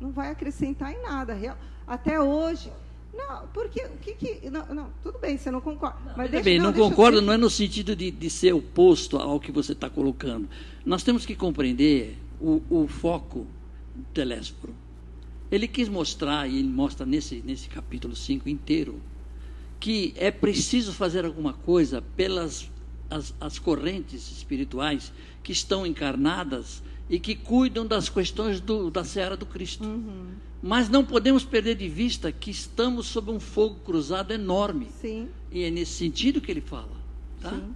[0.00, 1.36] não vai acrescentar em nada.
[1.86, 2.70] Até hoje.
[3.12, 4.50] Não, porque o que que.
[4.50, 5.98] Não, não tudo bem, você não concorda.
[6.04, 9.16] Não, mas deixa, bem, não, não concordo, não é no sentido de, de ser oposto
[9.16, 10.48] ao que você está colocando.
[10.84, 13.46] Nós temos que compreender o, o foco
[13.94, 14.74] do Telésforo.
[15.50, 19.00] Ele quis mostrar, e ele mostra nesse, nesse capítulo 5 inteiro,
[19.80, 22.70] que é preciso fazer alguma coisa pelas
[23.10, 25.12] as, as correntes espirituais
[25.42, 29.84] que estão encarnadas e que cuidam das questões do, da seara do Cristo.
[29.84, 30.28] Uhum.
[30.60, 34.88] Mas não podemos perder de vista que estamos sob um fogo cruzado enorme.
[35.00, 35.28] Sim.
[35.50, 36.96] E é nesse sentido que ele fala.
[37.40, 37.50] Tá?
[37.50, 37.74] Sim.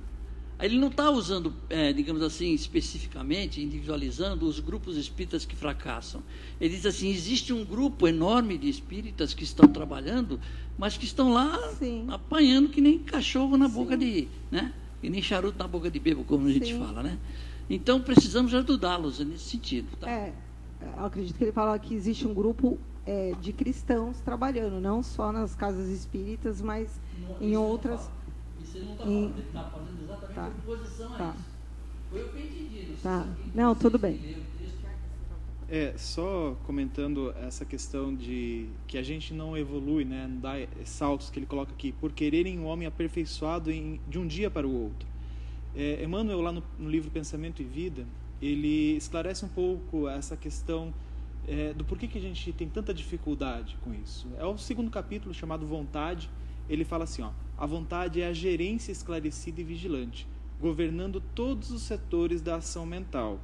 [0.61, 6.23] Ele não está usando, é, digamos assim, especificamente, individualizando os grupos espíritas que fracassam.
[6.61, 10.39] Ele diz assim: existe um grupo enorme de espíritas que estão trabalhando,
[10.79, 12.07] mas que estão lá Sim.
[12.09, 13.75] apanhando que nem cachorro na Sim.
[13.75, 14.29] boca de.
[14.51, 14.73] Né?
[15.03, 16.79] E nem charuto na boca de bebo, como a gente Sim.
[16.79, 17.03] fala.
[17.03, 17.19] Né?
[17.69, 19.97] Então precisamos ajudá-los nesse sentido.
[19.97, 20.09] Tá?
[20.09, 20.33] É,
[20.81, 25.33] eu acredito que ele fala que existe um grupo é, de cristãos trabalhando, não só
[25.33, 28.11] nas casas espíritas, mas não, em outras.
[28.63, 30.49] Isso ele não está falando, ele está fazendo exatamente tá.
[30.49, 31.31] oposição tá.
[31.31, 31.53] a isso.
[32.11, 32.97] Foi o que eu entendi.
[33.03, 33.27] Tá.
[33.55, 34.43] Não, tudo bem.
[35.69, 40.53] É, só comentando essa questão de que a gente não evolui, né, não dá
[40.85, 44.67] saltos que ele coloca aqui, por quererem um homem aperfeiçoado em, de um dia para
[44.67, 45.09] o outro.
[45.75, 48.07] É, Emmanuel, lá no, no, livro Pensamento e Vida,
[48.43, 50.93] ele esclarece um pouco essa questão
[51.49, 54.29] é, do porquê que a gente tem tanta dificuldade com isso.
[54.37, 56.29] É o segundo capítulo, chamado Vontade,
[56.69, 57.31] ele fala assim, ó,
[57.63, 60.27] a vontade é a gerência esclarecida e vigilante,
[60.61, 63.39] governando todos os setores da ação mental,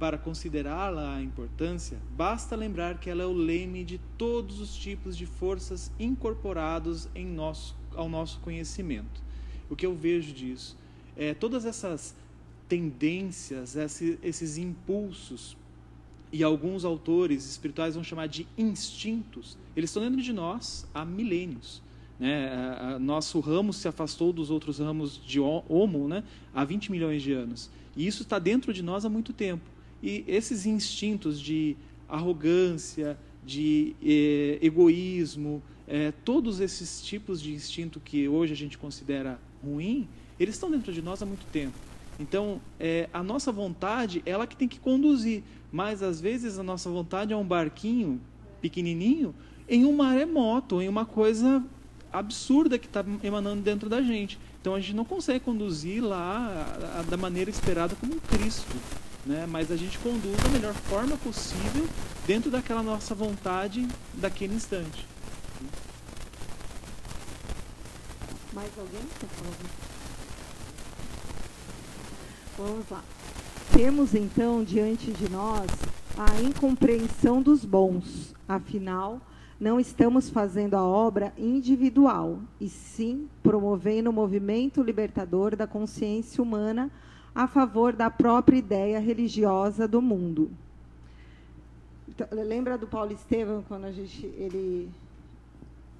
[0.00, 5.16] para considerá-la a importância, basta lembrar que ela é o leme de todos os tipos
[5.16, 9.22] de forças incorporados em nosso, ao nosso conhecimento.
[9.70, 10.76] O que eu vejo disso
[11.16, 12.16] é todas essas
[12.68, 15.56] tendências, esses impulsos,
[16.32, 21.85] e alguns autores espirituais vão chamar de instintos, eles estão dentro de nós há milênios.
[22.18, 22.98] Né?
[22.98, 26.24] nosso ramo se afastou dos outros ramos de Homo né?
[26.54, 27.70] há 20 milhões de anos.
[27.96, 29.64] E isso está dentro de nós há muito tempo.
[30.02, 31.76] E esses instintos de
[32.08, 39.40] arrogância, de eh, egoísmo, eh, todos esses tipos de instinto que hoje a gente considera
[39.64, 41.76] ruim, eles estão dentro de nós há muito tempo.
[42.18, 45.42] Então, eh, a nossa vontade, ela que tem que conduzir.
[45.70, 48.20] Mas, às vezes, a nossa vontade é um barquinho
[48.60, 49.34] pequenininho
[49.68, 51.62] em um maremoto, em uma coisa
[52.18, 54.38] absurda que está emanando dentro da gente.
[54.60, 58.76] Então, a gente não consegue conduzir lá a, a, da maneira esperada como um Cristo
[59.26, 59.46] né?
[59.46, 61.86] mas a gente conduz da melhor forma possível
[62.26, 65.06] dentro daquela nossa vontade daquele instante.
[68.54, 69.00] Mais alguém?
[72.56, 73.02] Vamos lá.
[73.72, 75.66] Temos então diante de nós
[76.16, 78.34] a incompreensão dos bons.
[78.48, 79.20] Afinal,
[79.58, 86.90] não estamos fazendo a obra individual, e sim promovendo o movimento libertador da consciência humana
[87.34, 90.50] a favor da própria ideia religiosa do mundo.
[92.08, 94.88] Então, lembra do Paulo Estevam quando a gente ele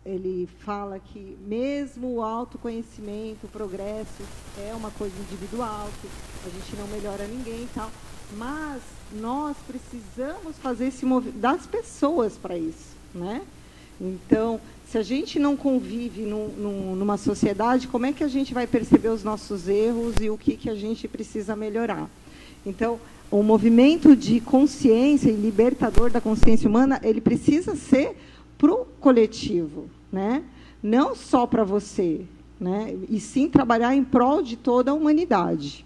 [0.07, 4.23] ele fala que mesmo o autoconhecimento, o progresso
[4.57, 6.09] é uma coisa individual, que
[6.47, 7.91] a gente não melhora ninguém e tal,
[8.37, 8.81] mas
[9.13, 13.43] nós precisamos fazer esse movimento das pessoas para isso, né?
[14.01, 18.55] Então, se a gente não convive num, num, numa sociedade, como é que a gente
[18.55, 22.09] vai perceber os nossos erros e o que, que a gente precisa melhorar?
[22.65, 28.17] Então, o movimento de consciência e libertador da consciência humana, ele precisa ser
[28.57, 30.45] para o coletivo, né?
[30.83, 32.23] não só para você,
[32.61, 32.97] né?
[33.09, 35.85] e sim trabalhar em prol de toda a humanidade.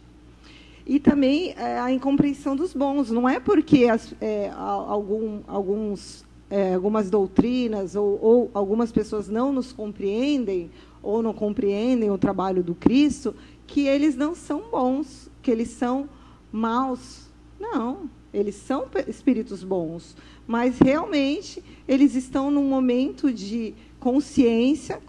[0.86, 3.10] E também é, a incompreensão dos bons.
[3.10, 9.52] Não é porque as, é, algum, alguns, é, algumas doutrinas ou, ou algumas pessoas não
[9.52, 10.70] nos compreendem
[11.02, 13.34] ou não compreendem o trabalho do Cristo
[13.66, 16.08] que eles não são bons, que eles são
[16.50, 17.30] maus.
[17.58, 25.00] Não, eles são espíritos bons, mas realmente eles estão num momento de consciência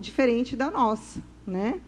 [0.00, 1.80] diferente da nossa, né?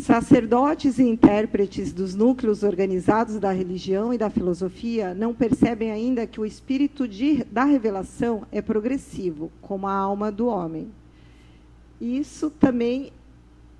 [0.00, 6.40] Sacerdotes e intérpretes dos núcleos organizados da religião e da filosofia não percebem ainda que
[6.40, 10.88] o espírito de, da revelação é progressivo, como a alma do homem.
[12.00, 13.12] Isso também,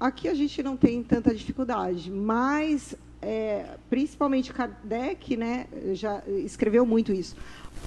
[0.00, 7.12] aqui a gente não tem tanta dificuldade, mas é, principalmente Kardec né, já escreveu muito
[7.12, 7.36] isso.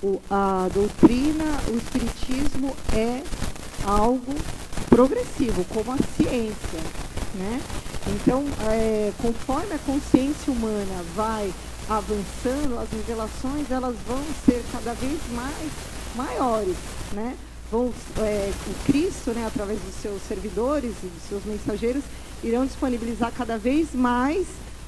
[0.03, 3.23] O, a doutrina, o espiritismo é
[3.85, 4.33] algo
[4.89, 7.18] progressivo, como a ciência.
[7.39, 7.61] Né?
[8.07, 11.53] Então, é, conforme a consciência humana vai
[11.89, 15.71] avançando, as revelações elas vão ser cada vez mais
[16.15, 16.75] maiores,
[17.13, 17.37] né?
[17.71, 22.03] Vão, é, o Cristo, né, através dos seus servidores e dos seus mensageiros,
[22.43, 24.45] irão disponibilizar cada vez mais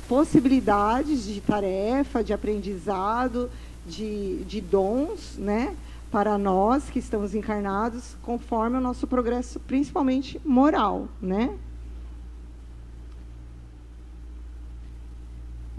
[0.10, 3.50] possibilidades de tarefa, de aprendizado,
[3.88, 5.74] de, de dons, né?
[6.12, 11.50] Para nós que estamos encarnados, conforme o nosso progresso, principalmente moral, né?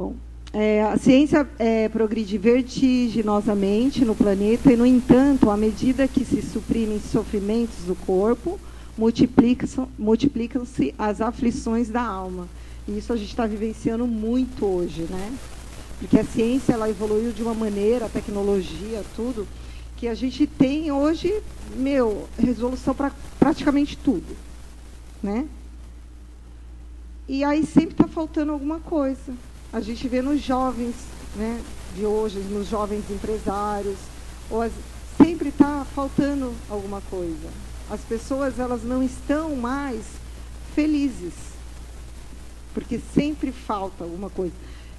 [0.02, 0.16] Bom,
[0.52, 6.42] é, a ciência é, progride vertiginosamente no planeta e, no entanto, à medida que se
[6.42, 8.58] suprimem sofrimentos do corpo,
[8.98, 10.66] multiplicam-se multiplicam
[10.98, 12.48] as aflições da alma.
[12.88, 15.32] E isso a gente está vivenciando muito hoje, né?
[16.00, 19.46] Porque a ciência ela evoluiu de uma maneira, a tecnologia, tudo,
[19.96, 21.32] que a gente tem hoje,
[21.76, 24.36] meu, resolução para praticamente tudo,
[25.22, 25.46] né?
[27.28, 29.32] E aí sempre está faltando alguma coisa.
[29.72, 30.94] A gente vê nos jovens,
[31.34, 31.60] né,
[31.94, 33.96] de hoje, nos jovens empresários,
[34.50, 34.72] ou as,
[35.16, 37.48] sempre está faltando alguma coisa.
[37.90, 40.04] As pessoas elas não estão mais
[40.74, 41.52] felizes
[42.72, 44.54] porque sempre falta alguma coisa.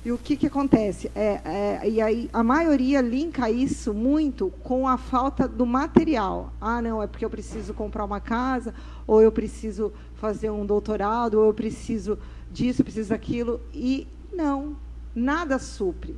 [0.05, 1.09] E o que, que acontece?
[1.15, 6.51] É, é, e aí a maioria linka isso muito com a falta do material.
[6.59, 8.73] Ah, não, é porque eu preciso comprar uma casa,
[9.07, 12.19] ou eu preciso fazer um doutorado, ou eu preciso
[12.51, 13.61] disso, preciso daquilo.
[13.73, 14.75] E não,
[15.15, 16.15] nada supre.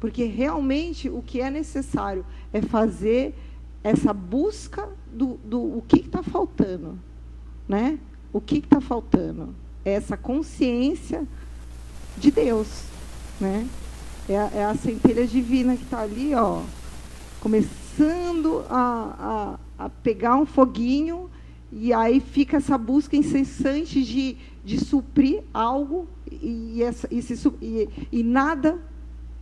[0.00, 3.34] Porque realmente o que é necessário é fazer
[3.82, 6.98] essa busca do, do o que está faltando.
[7.68, 7.98] Né?
[8.32, 9.54] O que está faltando?
[9.84, 11.26] essa consciência
[12.16, 12.84] de Deus,
[13.40, 13.66] né?
[14.28, 16.62] É a, é a centelha divina que está ali, ó,
[17.40, 21.30] começando a, a, a, pegar um foguinho
[21.72, 24.36] e aí fica essa busca incessante de,
[24.68, 28.78] de suprir algo e, essa, e, se, e, e nada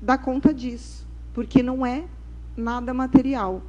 [0.00, 2.04] dá conta disso, porque não é
[2.56, 3.60] nada material.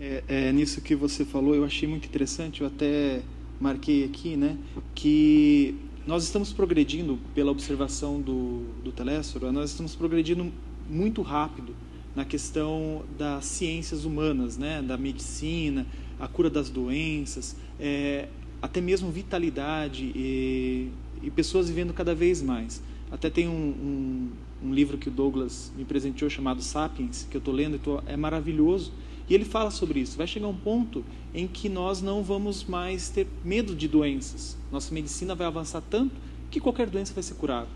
[0.00, 3.20] É, é, nisso que você falou, eu achei muito interessante, eu até
[3.60, 4.56] marquei aqui, né,
[4.94, 5.74] que
[6.06, 10.50] nós estamos progredindo, pela observação do, do Telésforo, nós estamos progredindo
[10.88, 11.76] muito rápido
[12.16, 15.86] na questão das ciências humanas, né, da medicina,
[16.20, 18.28] a cura das doenças, é,
[18.60, 20.90] até mesmo vitalidade e,
[21.22, 22.82] e, pessoas vivendo cada vez mais.
[23.10, 24.30] Até tem um, um,
[24.68, 28.02] um livro que o Douglas me presenteou chamado Sapiens, que eu estou lendo e tô,
[28.06, 28.92] é maravilhoso,
[29.28, 30.16] e ele fala sobre isso.
[30.16, 34.58] Vai chegar um ponto em que nós não vamos mais ter medo de doenças.
[34.70, 36.14] Nossa medicina vai avançar tanto
[36.50, 37.68] que qualquer doença vai ser curada.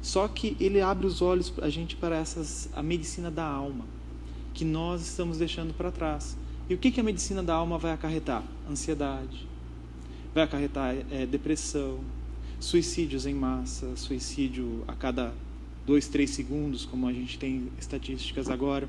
[0.00, 3.84] Só que ele abre os olhos a gente para essas a medicina da alma,
[4.54, 6.36] que nós estamos deixando para trás.
[6.68, 8.42] E o que, que a medicina da alma vai acarretar?
[8.70, 9.46] Ansiedade,
[10.34, 12.00] vai acarretar é, depressão,
[12.60, 15.32] suicídios em massa, suicídio a cada
[15.86, 18.86] dois, três segundos, como a gente tem estatísticas agora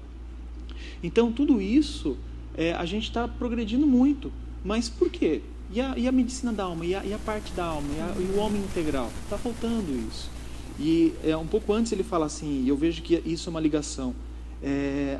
[1.01, 2.17] Então, tudo isso,
[2.57, 4.31] é, a gente está progredindo muito.
[4.65, 5.41] Mas por quê?
[5.71, 6.85] E a, e a medicina da alma?
[6.85, 7.87] E a, e a parte da alma?
[7.95, 9.09] E, a, e o homem integral?
[9.23, 10.29] Está faltando isso.
[10.77, 13.59] E é, um pouco antes ele fala assim, e eu vejo que isso é uma
[13.61, 14.13] ligação.
[14.61, 15.19] É,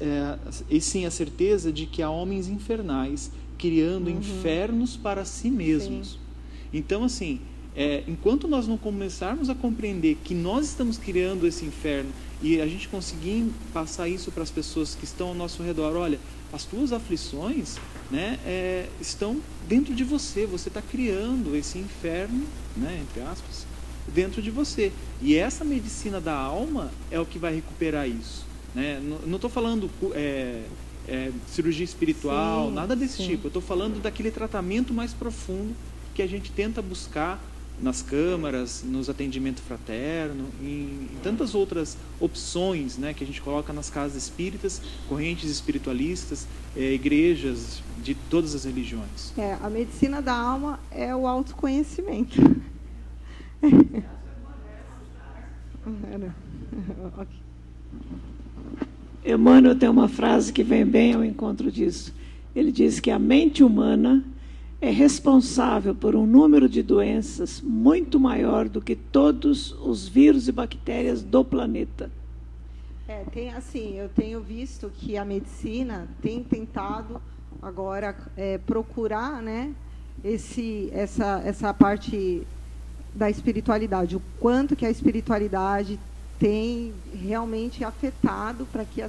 [0.00, 0.38] é,
[0.70, 4.18] e sim a certeza de que há homens infernais criando uhum.
[4.18, 6.12] infernos para si mesmos.
[6.12, 6.18] Sim.
[6.72, 7.40] Então, assim,
[7.74, 12.10] é, enquanto nós não começarmos a compreender que nós estamos criando esse inferno
[12.42, 16.18] e a gente conseguir passar isso para as pessoas que estão ao nosso redor, olha,
[16.52, 17.76] as tuas aflições
[18.10, 22.46] né, é, estão dentro de você, você está criando esse inferno,
[22.76, 23.66] né, entre aspas,
[24.12, 24.92] dentro de você.
[25.20, 28.47] E essa medicina da alma é o que vai recuperar isso.
[28.74, 29.00] Né?
[29.26, 30.62] Não estou falando é,
[31.06, 33.26] é, cirurgia espiritual, sim, nada desse sim.
[33.26, 33.46] tipo.
[33.46, 35.74] Eu estou falando daquele tratamento mais profundo
[36.14, 37.42] que a gente tenta buscar
[37.80, 43.72] nas câmaras, nos atendimentos fraterno, em, em, tantas outras opções né, que a gente coloca
[43.72, 46.46] nas casas espíritas, correntes espiritualistas,
[46.76, 49.32] é, igrejas de todas as religiões.
[49.38, 52.36] É, a medicina da alma é o autoconhecimento.
[57.18, 57.38] okay.
[59.24, 62.14] Emmanuel tem uma frase que vem bem ao encontro disso.
[62.54, 64.24] Ele diz que a mente humana
[64.80, 70.52] é responsável por um número de doenças muito maior do que todos os vírus e
[70.52, 72.10] bactérias do planeta.
[73.08, 77.20] É, tem assim, eu tenho visto que a medicina tem tentado
[77.60, 79.72] agora é, procurar, né,
[80.22, 82.46] esse, essa, essa parte
[83.14, 85.98] da espiritualidade, o quanto que a espiritualidade
[86.38, 89.04] tem realmente afetado para que,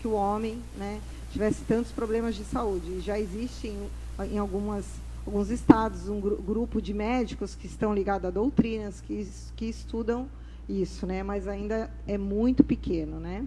[0.00, 1.00] que o homem né,
[1.32, 3.00] tivesse tantos problemas de saúde.
[3.00, 3.88] Já existe em,
[4.32, 4.84] em algumas,
[5.26, 10.28] alguns estados um gru grupo de médicos que estão ligados a doutrinas, que, que estudam
[10.68, 13.18] isso, né, mas ainda é muito pequeno.
[13.18, 13.46] Né?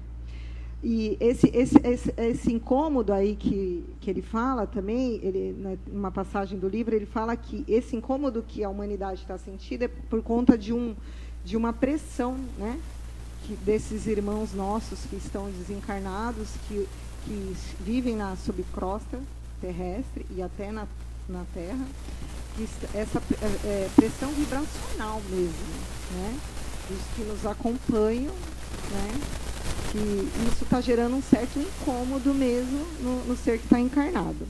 [0.84, 6.58] E esse, esse, esse, esse, incômodo aí que, que ele fala também, ele, numa passagem
[6.58, 10.58] do livro, ele fala que esse incômodo que a humanidade está sentindo é por conta
[10.58, 10.96] de, um,
[11.46, 12.80] de uma pressão né,
[13.52, 16.88] que, desses irmãos nossos que estão desencarnados, que,
[17.26, 19.20] que vivem na subcrosta
[19.60, 20.88] terrestre e até na,
[21.28, 21.86] na Terra,
[22.93, 25.66] essa é, é, pressão vibracional mesmo,
[26.14, 26.39] né?
[26.89, 29.22] Os que nos acompanham, né?
[29.91, 34.47] Que isso está gerando um certo incômodo mesmo no, no ser que está encarnado.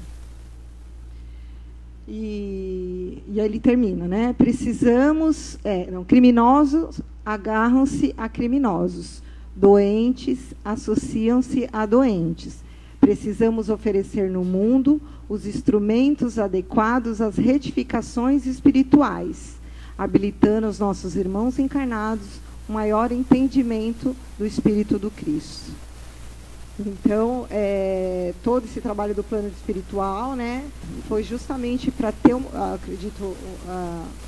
[2.07, 4.33] E, e aí ele termina, né?
[4.33, 9.21] Precisamos, é, não, criminosos agarram-se a criminosos,
[9.55, 12.63] doentes associam-se a doentes.
[12.99, 19.55] Precisamos oferecer no mundo os instrumentos adequados às retificações espirituais,
[19.97, 25.71] habilitando os nossos irmãos encarnados um maior entendimento do Espírito do Cristo.
[26.85, 30.67] Então, é, todo esse trabalho do plano espiritual, né,
[31.07, 32.35] foi justamente para ter,
[32.73, 33.35] acredito,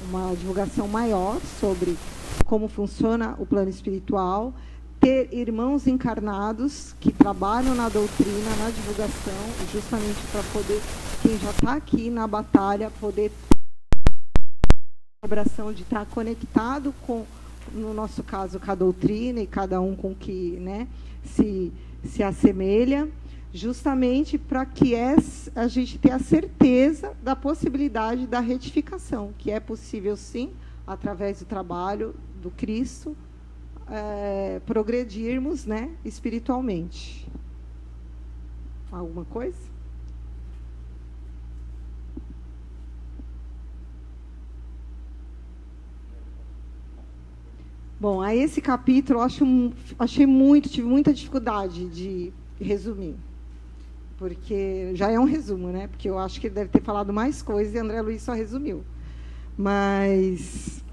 [0.10, 1.98] uma divulgação maior sobre
[2.46, 4.54] como funciona o plano espiritual,
[5.00, 9.34] ter irmãos encarnados que trabalham na doutrina, na divulgação,
[9.72, 10.82] justamente para poder,
[11.22, 13.32] quem já está aqui na batalha, poder
[15.22, 17.26] a vibração de estar tá conectado com,
[17.74, 20.88] no nosso caso, com a doutrina e cada um com que né,
[21.24, 21.72] se
[22.04, 23.10] se assemelha,
[23.54, 24.96] justamente para que
[25.56, 30.52] a gente tenha certeza da possibilidade da retificação, que é possível sim,
[30.86, 33.16] através do trabalho do Cristo,
[33.90, 37.30] é, progredirmos né, espiritualmente.
[38.92, 39.73] Alguma coisa?
[48.04, 49.46] Bom, aí esse capítulo eu acho,
[49.98, 53.16] achei muito, tive muita dificuldade de resumir.
[54.18, 55.88] Porque já é um resumo, né?
[55.88, 58.84] Porque eu acho que ele deve ter falado mais coisas e André Luiz só resumiu.
[59.58, 60.84] Mas.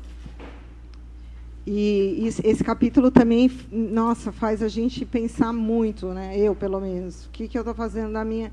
[1.67, 6.39] E esse capítulo também, nossa, faz a gente pensar muito, né?
[6.39, 7.27] Eu, pelo menos.
[7.27, 8.53] O que, que eu estou fazendo na minha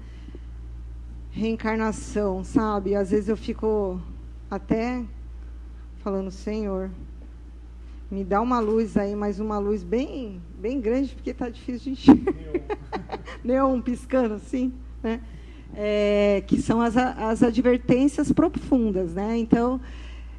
[1.29, 2.95] reencarnação, sabe?
[2.95, 4.01] Às vezes eu fico
[4.49, 5.05] até
[5.99, 6.89] falando, Senhor,
[8.09, 11.89] me dá uma luz aí, mas uma luz bem, bem grande, porque está difícil de
[11.91, 12.33] enxergar.
[13.43, 15.19] Neon piscando assim, né?
[15.75, 19.37] É, que são as, as advertências profundas, né?
[19.37, 19.79] Então,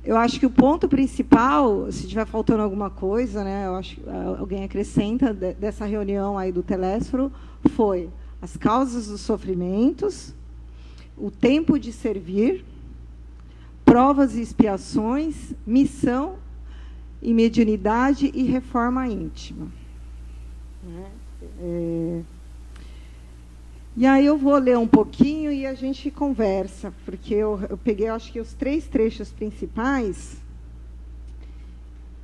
[0.02, 3.66] eu acho que o ponto principal, se tiver faltando alguma coisa, né?
[3.66, 4.00] Eu acho
[4.38, 7.30] alguém acrescenta dessa reunião aí do Telésforo
[7.70, 8.08] foi
[8.40, 10.34] as causas dos sofrimentos,
[11.16, 12.64] o tempo de servir,
[13.84, 16.36] provas e expiações, missão
[17.20, 19.66] e mediunidade e reforma íntima.
[20.82, 21.06] Né?
[21.60, 22.20] É,
[23.96, 28.08] E aí eu vou ler um pouquinho e a gente conversa, porque eu, eu peguei,
[28.08, 30.36] acho que os três trechos principais.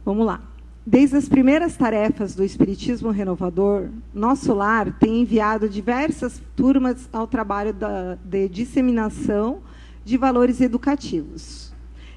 [0.04, 0.40] Vamos lá.
[0.86, 7.72] Desde as primeiras tarefas do Espiritismo Renovador, nosso lar tem enviado diversas turmas ao trabalho
[7.72, 9.62] da, de disseminação
[10.04, 11.63] de valores educativos.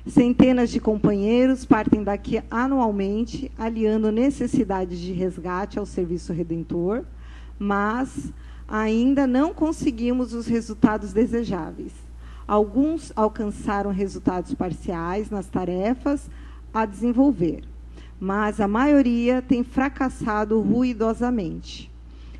[0.07, 7.03] Centenas de companheiros partem daqui anualmente, aliando necessidades de resgate ao serviço redentor,
[7.59, 8.31] mas
[8.67, 11.91] ainda não conseguimos os resultados desejáveis.
[12.47, 16.29] Alguns alcançaram resultados parciais nas tarefas
[16.73, 17.63] a desenvolver
[18.19, 21.91] mas a maioria tem fracassado ruidosamente.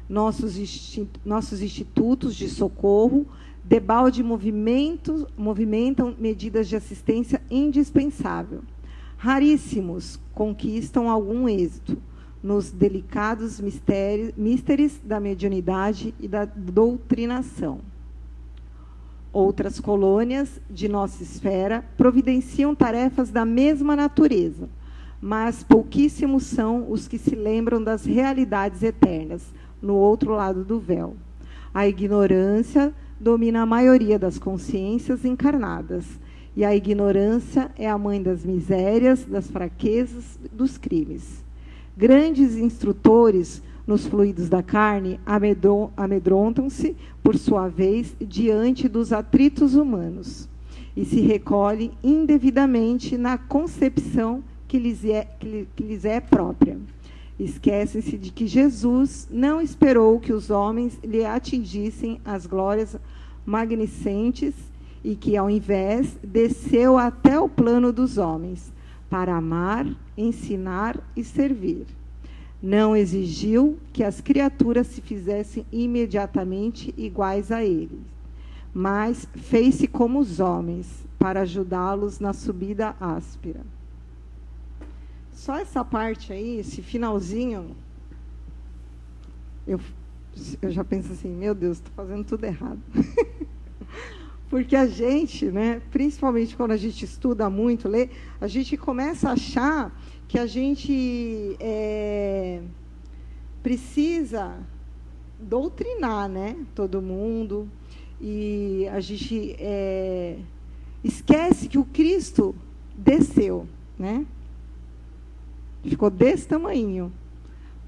[0.09, 0.57] Nossos,
[1.25, 3.27] nossos institutos de socorro
[3.67, 8.61] debalde movimentam medidas de assistência indispensável.
[9.17, 11.97] Raríssimos conquistam algum êxito
[12.41, 17.79] nos delicados mistérios, da mediunidade e da doutrinação.
[19.33, 24.69] Outras colônias de nossa esfera providenciam tarefas da mesma natureza,
[25.19, 29.43] mas pouquíssimos são os que se lembram das realidades eternas,
[29.81, 31.17] no outro lado do véu.
[31.73, 36.05] A ignorância domina a maioria das consciências encarnadas,
[36.55, 41.43] e a ignorância é a mãe das misérias, das fraquezas, dos crimes.
[41.95, 45.19] Grandes instrutores nos fluidos da carne
[45.95, 50.49] amedrontam-se, por sua vez, diante dos atritos humanos
[50.97, 56.75] e se recolhem indevidamente na concepção que lhes é, que, lhes é própria.
[57.39, 62.95] Esquecem-se de que Jesus não esperou que os homens lhe atingissem as glórias
[63.45, 64.55] magnificentes
[65.03, 68.73] e que, ao invés, desceu até o plano dos homens
[69.07, 69.85] para amar,
[70.17, 71.85] ensinar e servir.
[72.61, 78.01] Não exigiu que as criaturas se fizessem imediatamente iguais a ele,
[78.73, 83.76] mas fez-se como os homens para ajudá-los na subida áspera
[85.37, 87.77] só essa parte aí, esse finalzinho,
[89.67, 89.79] eu,
[90.59, 92.81] eu já penso assim, meu Deus, estou fazendo tudo errado.
[94.49, 98.09] Porque a gente, né, principalmente quando a gente estuda muito, lê,
[98.41, 99.95] a gente começa a achar
[100.27, 102.59] que a gente é,
[103.61, 104.57] precisa
[105.39, 107.69] doutrinar né, todo mundo.
[108.19, 110.39] E a gente é,
[111.03, 112.55] esquece que o Cristo
[112.97, 113.67] desceu.
[113.99, 114.25] Né?
[115.87, 117.13] Ficou desse tamanho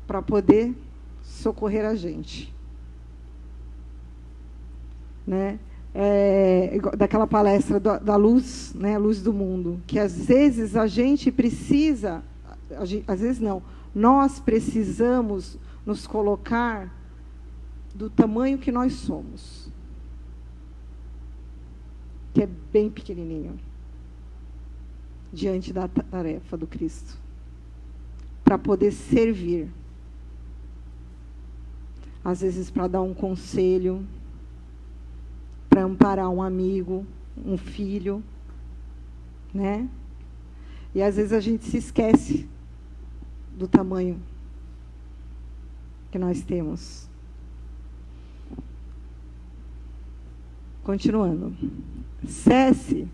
[0.07, 0.73] para poder
[1.21, 2.53] socorrer a gente.
[5.27, 5.59] Né?
[5.93, 11.31] É, daquela palestra da, da, luz, né, luz do mundo, que às vezes a gente
[11.31, 12.23] precisa,
[12.83, 13.61] gente, às vezes não,
[13.93, 16.95] nós precisamos nos colocar
[17.93, 19.69] do tamanho que nós somos,
[22.33, 23.59] que é bem pequenininho,
[25.33, 27.28] diante da tarefa do Cristo
[28.49, 29.69] para poder servir.
[32.25, 34.03] Às vezes para dar um conselho,
[35.69, 37.05] para amparar um amigo,
[37.45, 38.23] um filho,
[39.53, 39.87] né?
[40.95, 42.49] E às vezes a gente se esquece
[43.55, 44.19] do tamanho
[46.09, 47.07] que nós temos.
[50.83, 51.53] Continuando.
[52.27, 53.07] Cesse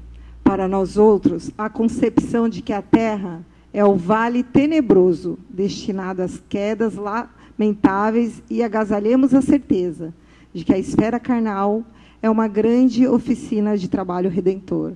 [0.46, 6.42] para nós outros a concepção de que a terra é o vale tenebroso, destinado às
[6.48, 10.14] quedas lamentáveis, e agasalhemos a certeza
[10.54, 11.84] de que a esfera carnal
[12.22, 14.94] é uma grande oficina de trabalho redentor.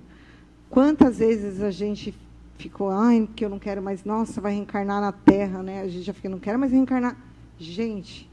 [0.69, 2.15] Quantas vezes a gente
[2.57, 5.81] ficou, ai, que eu não quero mais, nossa, vai reencarnar na Terra, né?
[5.81, 7.17] A gente já fica, não quero mais reencarnar.
[7.57, 8.31] Gente,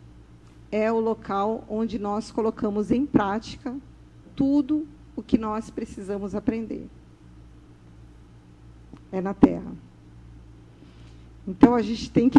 [0.70, 3.74] é o local onde nós colocamos em prática
[4.36, 4.86] tudo
[5.16, 6.86] o que nós precisamos aprender.
[9.10, 9.85] É na Terra.
[11.46, 12.38] Então a gente tem que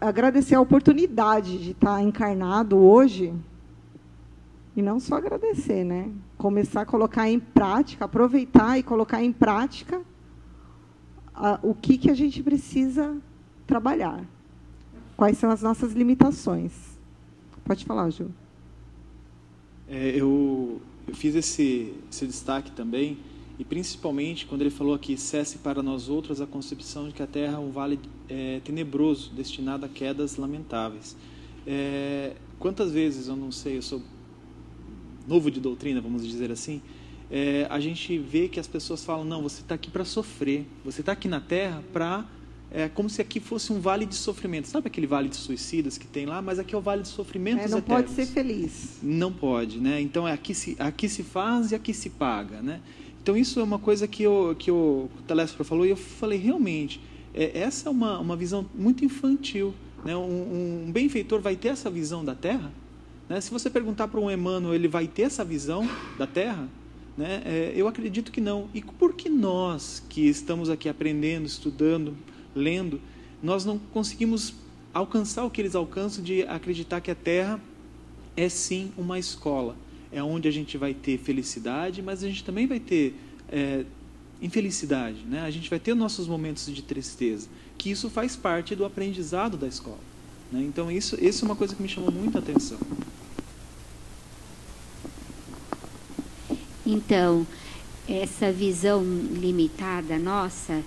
[0.00, 3.34] agradecer a oportunidade de estar encarnado hoje
[4.76, 6.10] e não só agradecer, né?
[6.36, 10.00] Começar a colocar em prática, aproveitar e colocar em prática
[11.62, 13.16] o que, que a gente precisa
[13.66, 14.24] trabalhar.
[15.16, 16.72] Quais são as nossas limitações?
[17.64, 18.30] Pode falar, Ju.
[19.88, 23.18] É, eu, eu fiz esse, esse destaque também
[23.58, 27.26] e principalmente quando ele falou aqui, cesse para nós outros a concepção de que a
[27.26, 27.98] terra é um vale
[28.28, 31.16] é, tenebroso, destinado a quedas lamentáveis.
[31.66, 34.00] É, quantas vezes, eu não sei, eu sou
[35.26, 36.80] novo de doutrina, vamos dizer assim,
[37.30, 41.00] é, a gente vê que as pessoas falam, não, você está aqui para sofrer, você
[41.00, 42.26] está aqui na terra para
[42.70, 44.68] é como se aqui fosse um vale de sofrimento.
[44.68, 46.42] Sabe aquele vale de suicidas que tem lá?
[46.42, 48.04] Mas aqui é o vale de sofrimentos é, não eternos.
[48.04, 48.98] pode ser feliz.
[49.02, 50.00] Não pode, né?
[50.00, 52.82] Então é aqui se, aqui se faz e aqui se paga, né?
[53.28, 56.98] Então isso é uma coisa que, eu, que o Telésforo falou e eu falei, realmente,
[57.34, 59.74] é, essa é uma, uma visão muito infantil.
[60.02, 60.16] Né?
[60.16, 62.72] Um, um benfeitor vai ter essa visão da Terra?
[63.28, 63.38] Né?
[63.42, 66.66] Se você perguntar para um Emmanuel, ele vai ter essa visão da Terra?
[67.18, 67.42] Né?
[67.44, 68.70] É, eu acredito que não.
[68.72, 72.16] E por que nós, que estamos aqui aprendendo, estudando,
[72.54, 72.98] lendo,
[73.42, 74.54] nós não conseguimos
[74.94, 77.60] alcançar o que eles alcançam de acreditar que a Terra
[78.34, 79.76] é sim uma escola?
[80.12, 83.14] É onde a gente vai ter felicidade, mas a gente também vai ter
[83.50, 83.84] é,
[84.40, 85.20] infelicidade.
[85.26, 85.42] Né?
[85.42, 89.66] A gente vai ter nossos momentos de tristeza, que isso faz parte do aprendizado da
[89.66, 90.00] escola.
[90.50, 90.62] Né?
[90.62, 92.78] Então, isso, isso é uma coisa que me chamou muita atenção.
[96.86, 97.46] Então,
[98.08, 100.82] essa visão limitada nossa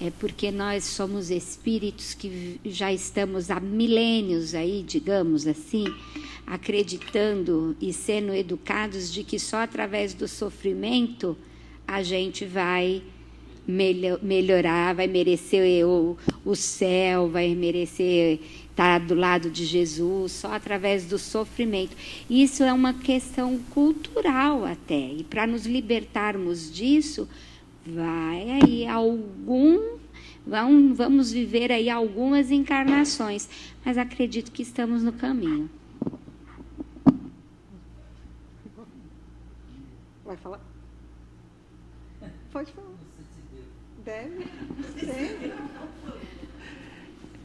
[0.00, 5.84] é porque nós somos espíritos que já estamos há milênios aí, digamos assim,
[6.46, 11.36] acreditando e sendo educados de que só através do sofrimento
[11.86, 13.02] a gente vai
[13.66, 18.38] melhorar, vai merecer o, o céu, vai merecer
[18.70, 21.96] estar do lado de Jesus, só através do sofrimento.
[22.30, 25.12] Isso é uma questão cultural até.
[25.14, 27.28] E para nos libertarmos disso,
[27.84, 29.96] vai aí algum
[30.94, 33.48] vamos viver aí algumas encarnações,
[33.84, 35.68] mas acredito que estamos no caminho.
[40.26, 40.60] Vai falar?
[42.52, 42.88] Pode falar.
[44.04, 44.44] Deve.
[45.06, 45.52] Deve.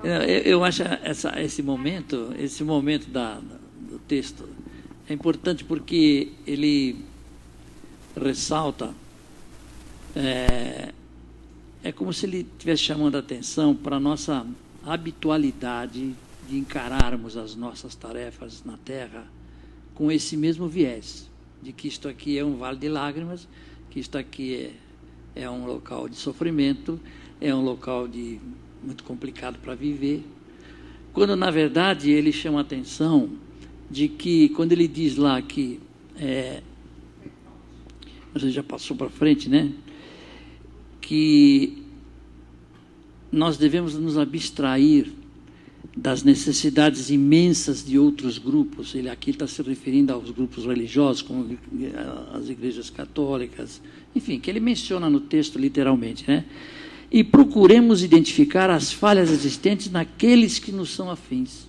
[0.03, 3.39] Eu, eu acho essa, esse momento, esse momento da,
[3.79, 4.49] do texto
[5.07, 7.05] é importante porque ele
[8.19, 8.93] ressalta,
[10.15, 10.91] é,
[11.84, 14.45] é como se ele estivesse chamando a atenção para a nossa
[14.86, 16.15] habitualidade
[16.49, 19.25] de encararmos as nossas tarefas na Terra
[19.93, 21.29] com esse mesmo viés,
[21.62, 23.47] de que isto aqui é um vale de lágrimas,
[23.89, 24.72] que isto aqui é
[25.36, 26.99] é um local de sofrimento,
[27.39, 28.39] é um local de
[28.84, 30.24] muito complicado para viver.
[31.14, 33.30] Quando na verdade ele chama a atenção
[33.89, 35.80] de que quando ele diz lá que
[36.18, 36.62] é,
[38.34, 39.72] você já passou para frente, né?
[40.99, 41.84] Que
[43.32, 45.12] nós devemos nos abstrair
[45.96, 48.96] das necessidades imensas de outros grupos.
[48.96, 51.58] Ele aqui está se referindo aos grupos religiosos, como
[52.34, 53.82] as igrejas católicas,
[54.16, 56.46] enfim, que ele menciona no texto literalmente, né?
[57.12, 61.68] E procuremos identificar as falhas existentes naqueles que nos são afins.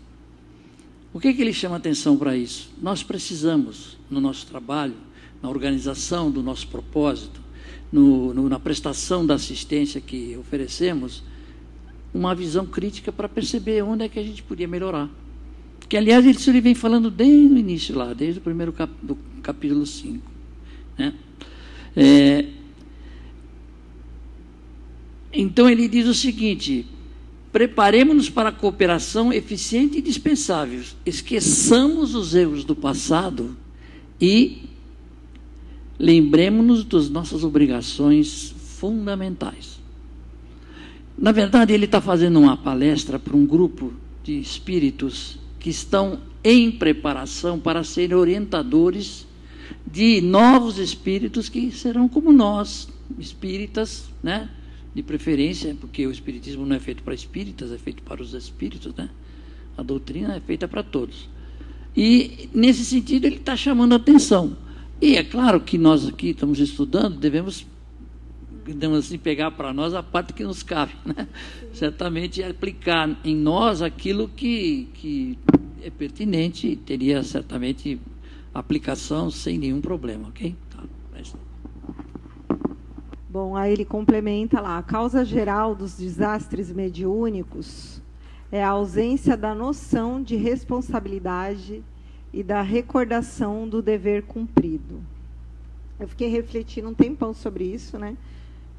[1.13, 2.71] O que, é que ele chama atenção para isso?
[2.81, 4.95] Nós precisamos, no nosso trabalho,
[5.43, 7.41] na organização do nosso propósito,
[7.91, 11.23] no, no, na prestação da assistência que oferecemos,
[12.13, 15.09] uma visão crítica para perceber onde é que a gente podia melhorar.
[15.89, 19.85] Que, aliás, ele vem falando desde o início lá, desde o primeiro cap, do capítulo
[19.85, 20.31] 5.
[20.99, 21.15] Né?
[21.97, 22.47] É,
[25.33, 26.87] então ele diz o seguinte:
[27.51, 30.83] preparemos-nos para a cooperação eficiente e dispensável.
[31.05, 33.57] Esqueçamos os erros do passado
[34.21, 34.63] e
[35.99, 39.82] lembremos-nos das nossas obrigações fundamentais.
[41.17, 43.93] Na verdade, ele está fazendo uma palestra para um grupo
[44.25, 49.27] de espíritos que estão em preparação para serem orientadores
[49.87, 52.89] de novos espíritos que serão como nós,
[53.19, 54.49] espíritas, né?
[54.95, 58.95] De preferência, porque o espiritismo não é feito para espíritas, é feito para os espíritos,
[58.95, 59.09] né?
[59.77, 61.29] A doutrina é feita para todos.
[61.97, 64.57] E nesse sentido ele está chamando a atenção.
[65.01, 67.67] E é claro que nós aqui estamos estudando, devemos
[68.65, 71.29] devemos assim, pegar para nós a parte que nos cabe, né?
[71.73, 75.39] Certamente aplicar em nós aquilo que, que
[75.83, 78.01] é pertinente teria certamente
[78.55, 80.55] aplicação sem nenhum problema, ok?
[80.71, 80.85] Tá.
[83.33, 88.03] Bom, aí ele complementa lá: a causa geral dos desastres mediúnicos
[88.51, 91.83] é a ausência da noção de responsabilidade
[92.31, 95.01] e da recordação do dever cumprido.
[95.99, 98.19] Eu fiquei refletindo um tempão sobre isso, né?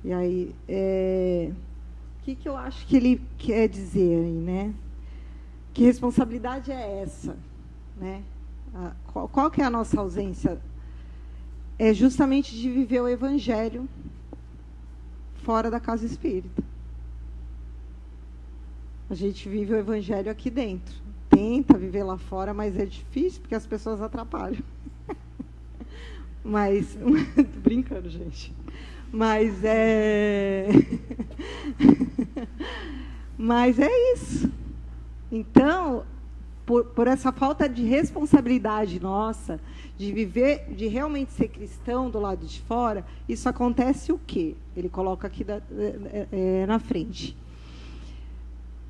[0.04, 1.51] E aí, é,
[2.20, 4.74] o que, que eu acho que ele quer dizer aí, né?
[5.74, 7.36] Que responsabilidade é essa,
[7.97, 8.24] né?
[9.08, 10.60] qual, qual que é a nossa ausência?
[11.78, 13.88] É justamente de viver o evangelho
[15.43, 16.64] fora da casa espírita.
[19.10, 20.95] A gente vive o evangelho aqui dentro.
[21.30, 24.62] Tenta viver lá fora, mas é difícil porque as pessoas atrapalham.
[26.43, 26.97] mas,
[27.64, 28.54] brincando, gente.
[29.14, 30.70] Mas é
[33.38, 34.51] Mas é isso.
[35.32, 36.03] Então,
[36.66, 39.59] por, por essa falta de responsabilidade nossa,
[39.97, 44.55] de viver, de realmente ser cristão do lado de fora, isso acontece o quê?
[44.76, 47.38] Ele coloca aqui da, é, é, na frente.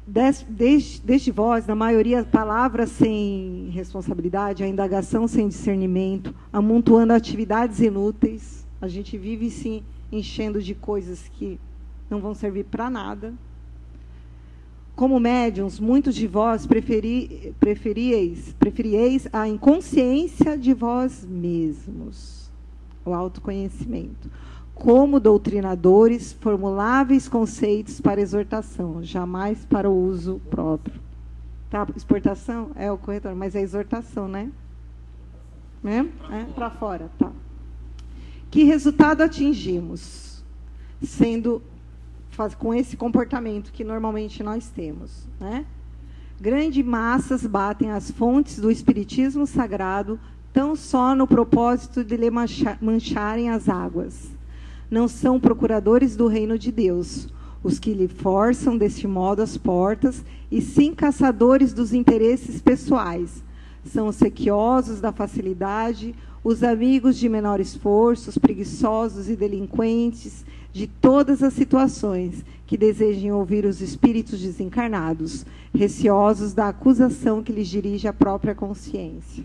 [0.06, 8.66] Desde, desde vós, na maioria, palavras sem responsabilidade, a indagação sem discernimento, amontoando atividades inúteis.
[8.82, 9.82] A gente vive se
[10.14, 11.60] enchendo de coisas que
[12.10, 13.34] não vão servir para nada.
[14.96, 22.52] Como médiums, muitos de vós preferi, preferieis, preferieis a inconsciência de vós mesmos,
[23.04, 24.30] o autoconhecimento.
[24.76, 31.02] Como doutrinadores, formuláveis conceitos para exortação, jamais para o uso próprio.
[31.72, 34.52] Tá, exportação é o corretor, mas é exortação, né?
[35.82, 36.08] né?
[36.32, 37.32] É, para fora, tá.
[38.54, 40.44] Que resultado atingimos?
[41.02, 41.60] Sendo
[42.30, 45.28] faz, com esse comportamento que normalmente nós temos.
[45.40, 45.66] Né?
[46.40, 50.20] Grandes massas batem as fontes do espiritismo sagrado
[50.54, 54.30] tão só no propósito de lhe mancharem as águas.
[54.88, 57.28] Não são procuradores do reino de Deus,
[57.64, 63.44] os que lhe forçam deste modo as portas, e sim caçadores dos interesses pessoais.
[63.84, 70.88] São os sequiosos da facilidade, os amigos de menor esforço, os preguiçosos e delinquentes, de
[70.88, 78.08] todas as situações que desejem ouvir os espíritos desencarnados, receosos da acusação que lhes dirige
[78.08, 79.44] a própria consciência.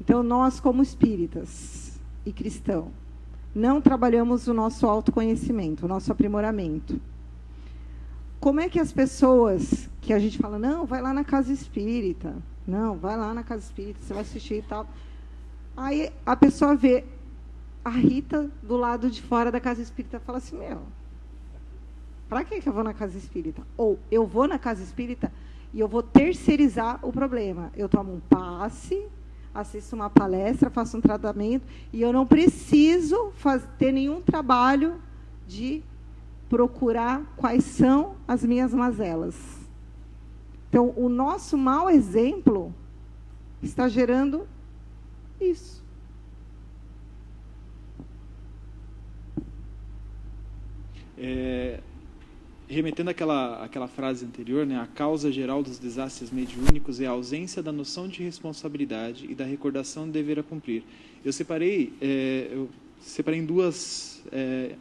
[0.00, 2.88] Então, nós, como espíritas e cristãos,
[3.54, 6.98] não trabalhamos o nosso autoconhecimento, o nosso aprimoramento.
[8.40, 12.34] Como é que as pessoas que a gente fala, não, vai lá na casa espírita,
[12.66, 14.88] não, vai lá na casa espírita, você vai assistir e tal.
[15.76, 17.04] Aí a pessoa vê
[17.84, 20.82] a Rita, do lado de fora da casa espírita, fala assim: Meu,
[22.28, 23.62] para que eu vou na casa espírita?
[23.76, 25.32] Ou eu vou na casa espírita
[25.72, 27.72] e eu vou terceirizar o problema.
[27.76, 29.06] Eu tomo um passe,
[29.54, 35.00] assisto uma palestra, faço um tratamento e eu não preciso faz, ter nenhum trabalho
[35.46, 35.82] de
[36.48, 39.34] procurar quais são as minhas mazelas.
[40.68, 42.74] Então, o nosso mau exemplo
[43.62, 44.46] está gerando
[45.42, 45.82] isso.
[51.18, 51.80] É,
[52.68, 57.62] remetendo àquela, àquela frase anterior, né, a causa geral dos desastres mediúnicos é a ausência
[57.62, 60.82] da noção de responsabilidade e da recordação de dever a cumprir.
[61.24, 62.68] Eu separei, é, eu
[63.00, 64.74] separei em duas é,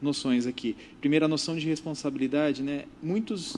[0.00, 0.76] noções aqui.
[1.00, 2.62] Primeiro, a noção de responsabilidade.
[2.62, 3.56] Né, muitos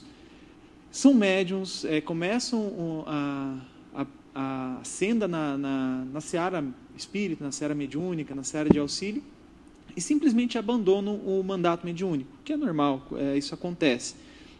[0.91, 3.57] são médiums, é, começam a,
[4.33, 6.63] a, senda na, na, na seara
[6.95, 9.23] espírita, na seara mediúnica, na seara de auxílio,
[9.95, 14.15] e simplesmente abandonam o mandato mediúnico, que é normal, é, isso acontece.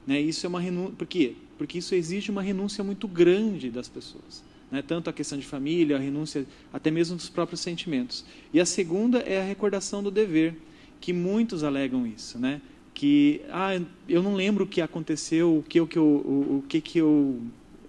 [0.05, 0.19] Né?
[0.19, 1.35] Isso é uma renúncia, por quê?
[1.57, 4.43] Porque isso exige uma renúncia muito grande das pessoas.
[4.69, 4.81] Né?
[4.81, 8.25] Tanto a questão de família, a renúncia até mesmo dos próprios sentimentos.
[8.53, 10.55] E a segunda é a recordação do dever,
[10.99, 12.61] que muitos alegam isso, né?
[12.93, 16.63] que ah, eu não lembro o que aconteceu, o que, o que eu, o, o
[16.67, 17.41] que, que eu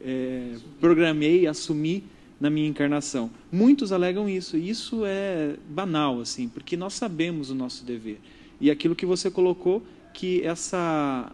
[0.05, 2.05] é, programei, assumi
[2.41, 3.31] na minha encarnação.
[3.51, 8.21] Muitos alegam isso, e isso é banal, assim, porque nós sabemos o nosso dever.
[8.61, 9.83] E aquilo que você colocou,
[10.13, 11.33] que essa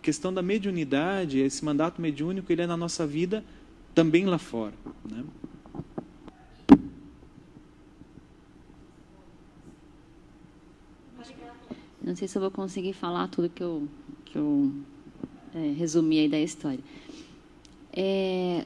[0.00, 3.44] questão da mediunidade, esse mandato mediúnico, ele é na nossa vida
[3.94, 4.74] também lá fora.
[5.10, 5.24] Né?
[12.02, 13.88] Não sei se eu vou conseguir falar tudo que eu,
[14.26, 14.70] que eu
[15.54, 16.80] é, resumi aí da história.
[17.96, 18.64] É,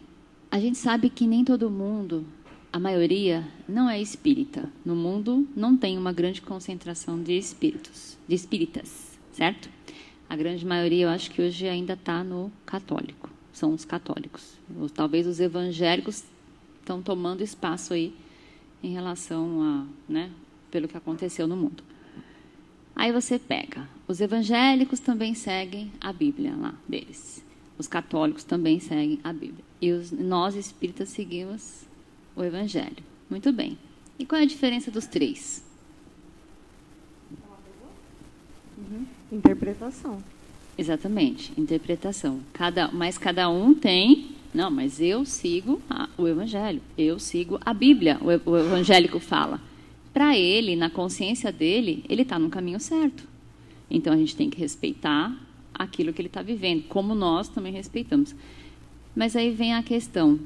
[0.51, 2.25] a gente sabe que nem todo mundo,
[2.73, 4.73] a maioria, não é espírita.
[4.83, 9.69] No mundo não tem uma grande concentração de espíritos, de espíritas, certo?
[10.29, 13.29] A grande maioria, eu acho que hoje ainda está no católico.
[13.53, 14.55] São os católicos.
[14.79, 16.25] Ou, talvez os evangélicos
[16.81, 18.15] estão tomando espaço aí
[18.83, 20.31] em relação a, né,
[20.71, 21.83] pelo que aconteceu no mundo.
[22.97, 27.45] Aí você pega, os evangélicos também seguem a Bíblia lá deles.
[27.79, 29.65] Os católicos também seguem a Bíblia.
[29.81, 31.85] E os, nós espíritas seguimos
[32.35, 32.97] o Evangelho.
[33.31, 33.79] Muito bem.
[34.19, 35.65] E qual é a diferença dos três?
[38.77, 39.07] Uhum.
[39.31, 40.23] Interpretação.
[40.77, 42.41] Exatamente, interpretação.
[42.53, 44.31] Cada, mas cada um tem.
[44.53, 46.81] Não, mas eu sigo a, o Evangelho.
[46.97, 48.19] Eu sigo a Bíblia.
[48.21, 49.61] O, o evangélico fala.
[50.13, 53.25] Para ele, na consciência dele, ele está no caminho certo.
[53.91, 55.37] Então a gente tem que respeitar
[55.79, 58.35] aquilo que ele está vivendo, como nós também respeitamos.
[59.15, 60.39] Mas aí vem a questão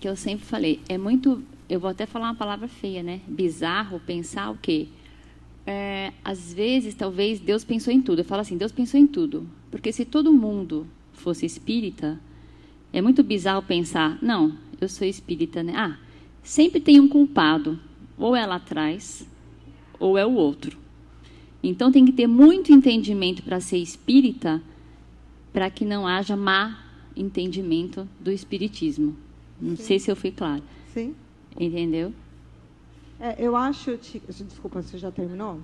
[0.00, 3.20] que eu sempre falei, é muito, eu vou até falar uma palavra feia, né?
[3.26, 4.88] Bizarro pensar o quê?
[5.66, 8.20] É, às vezes, talvez Deus pensou em tudo.
[8.20, 12.18] Eu falo assim, Deus pensou em tudo, Porque se todo mundo fosse espírita,
[12.92, 15.74] é muito bizarro pensar, não, eu sou espírita, né?
[15.76, 15.98] Ah,
[16.42, 17.78] sempre tem um culpado,
[18.16, 19.28] ou é lá atrás,
[19.98, 20.78] ou é o outro.
[21.62, 24.62] Então tem que ter muito entendimento para ser espírita,
[25.52, 26.84] para que não haja má
[27.16, 29.16] entendimento do espiritismo.
[29.60, 29.82] Não Sim.
[29.82, 30.62] sei se eu fui claro.
[30.94, 31.14] Sim.
[31.58, 32.12] Entendeu?
[33.18, 35.60] É, eu acho, desculpa, você já terminou?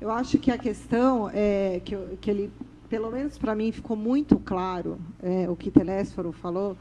[0.00, 2.50] Eu acho que a questão é que, que ele,
[2.88, 6.76] pelo menos para mim, ficou muito claro é, o que Telésforo falou,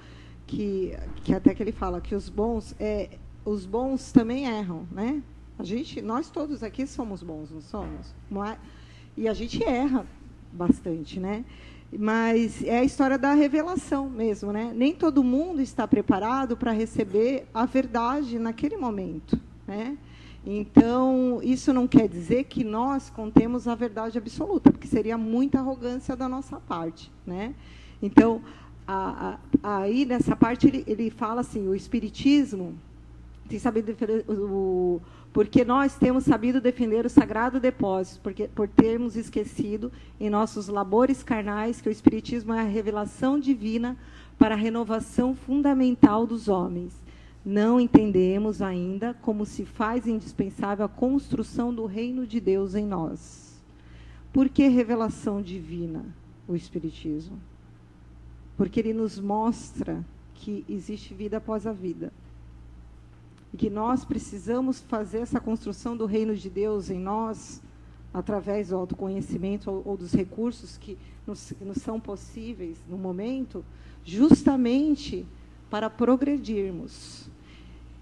[0.45, 0.93] que,
[1.23, 5.21] que até que ele fala que os bons, é, os bons também erram, né?
[5.59, 8.15] A gente, nós todos aqui somos bons, não somos?
[8.49, 8.57] É?
[9.17, 10.07] E a gente erra
[10.53, 11.43] bastante, né?
[11.91, 14.71] Mas é a história da revelação mesmo, né?
[14.73, 19.37] Nem todo mundo está preparado para receber a verdade naquele momento,
[19.67, 19.97] né?
[20.45, 26.15] Então, isso não quer dizer que nós contemos a verdade absoluta, porque seria muita arrogância
[26.15, 27.53] da nossa parte, né?
[28.01, 28.41] Então,
[28.87, 32.79] a, a, aí nessa parte ele, ele fala assim, o espiritismo
[33.49, 33.95] tem sabido
[34.27, 35.01] o,
[35.31, 41.21] porque nós temos sabido defender o sagrado depósito, porque por termos esquecido em nossos labores
[41.21, 43.95] carnais que o espiritismo é a revelação divina
[44.37, 46.99] para a renovação fundamental dos homens.
[47.45, 53.61] Não entendemos ainda como se faz indispensável a construção do reino de Deus em nós.
[54.33, 56.05] Por que revelação divina
[56.47, 57.39] o espiritismo?
[58.57, 60.03] Porque ele nos mostra
[60.33, 62.11] que existe vida após a vida
[63.53, 67.61] e que nós precisamos fazer essa construção do reino de Deus em nós
[68.13, 73.63] através do autoconhecimento ou, ou dos recursos que nos, nos são possíveis no momento,
[74.03, 75.25] justamente
[75.69, 77.29] para progredirmos.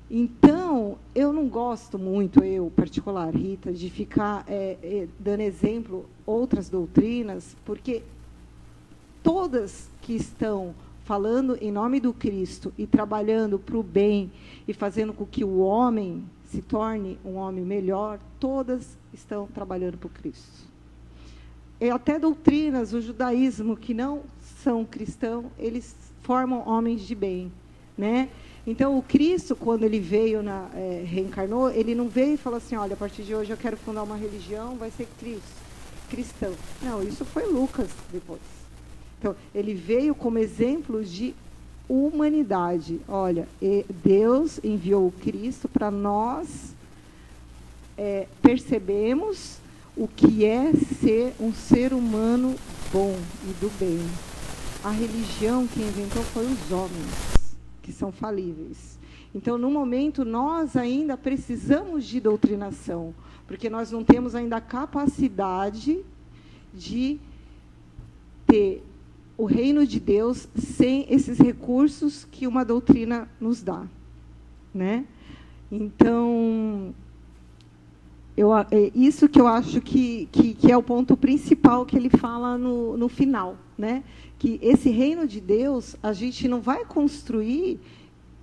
[0.10, 6.70] Então, eu não gosto muito, eu particular, Rita, de ficar é, é, dando exemplo outras
[6.70, 8.04] doutrinas, porque
[9.22, 10.74] todas que estão
[11.08, 14.30] falando em nome do Cristo e trabalhando para o bem
[14.68, 20.08] e fazendo com que o homem se torne um homem melhor, todas estão trabalhando para
[20.08, 20.68] o Cristo.
[21.80, 24.24] E até doutrinas, o judaísmo, que não
[24.62, 27.54] são cristãos, eles formam homens de bem.
[27.98, 28.28] Né?
[28.66, 32.76] Então, o Cristo, quando ele veio, na, é, reencarnou, ele não veio e falou assim,
[32.76, 35.56] olha, a partir de hoje eu quero fundar uma religião, vai ser Cristo,
[36.10, 36.54] cristão.
[36.82, 38.57] Não, isso foi Lucas depois.
[39.20, 41.34] Então, ele veio como exemplo de
[41.90, 43.00] humanidade.
[43.08, 43.48] Olha,
[44.04, 46.76] Deus enviou o Cristo para nós
[47.98, 49.58] é, percebemos
[49.96, 52.56] o que é ser um ser humano
[52.94, 54.00] bom e do bem.
[54.84, 57.50] A religião que inventou foi os homens,
[57.82, 59.00] que são falíveis.
[59.34, 63.14] Então, no momento, nós ainda precisamos de doutrinação,
[63.48, 66.00] porque nós não temos ainda a capacidade
[66.74, 67.20] de
[68.46, 68.84] ter
[69.38, 73.86] o reino de Deus sem esses recursos que uma doutrina nos dá,
[74.74, 75.06] né?
[75.72, 76.94] Então,
[78.36, 82.10] eu, é isso que eu acho que, que, que, é o ponto principal que ele
[82.10, 84.04] fala no, no final, né?
[84.40, 87.80] Que esse reino de Deus a gente não vai construir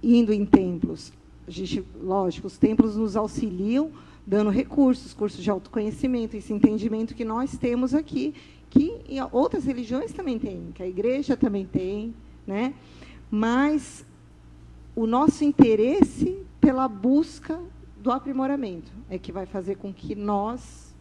[0.02, 1.12] indo em templos.
[1.46, 3.90] A gente, lógico, os templos nos auxiliam
[4.26, 8.34] dando recursos, cursos de autoconhecimento, esse entendimento que nós temos aqui
[8.74, 12.12] que outras religiões também têm, que a igreja também tem,
[12.44, 12.74] né?
[13.30, 14.04] Mas
[14.96, 17.60] o nosso interesse pela busca
[17.98, 20.92] do aprimoramento é que vai fazer com que nós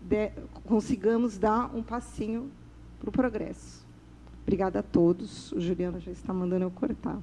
[0.00, 0.30] de,
[0.64, 2.50] consigamos dar um passinho
[2.98, 3.86] para o progresso.
[4.42, 5.52] Obrigada a todos.
[5.52, 7.20] O Juliano já está mandando eu cortar.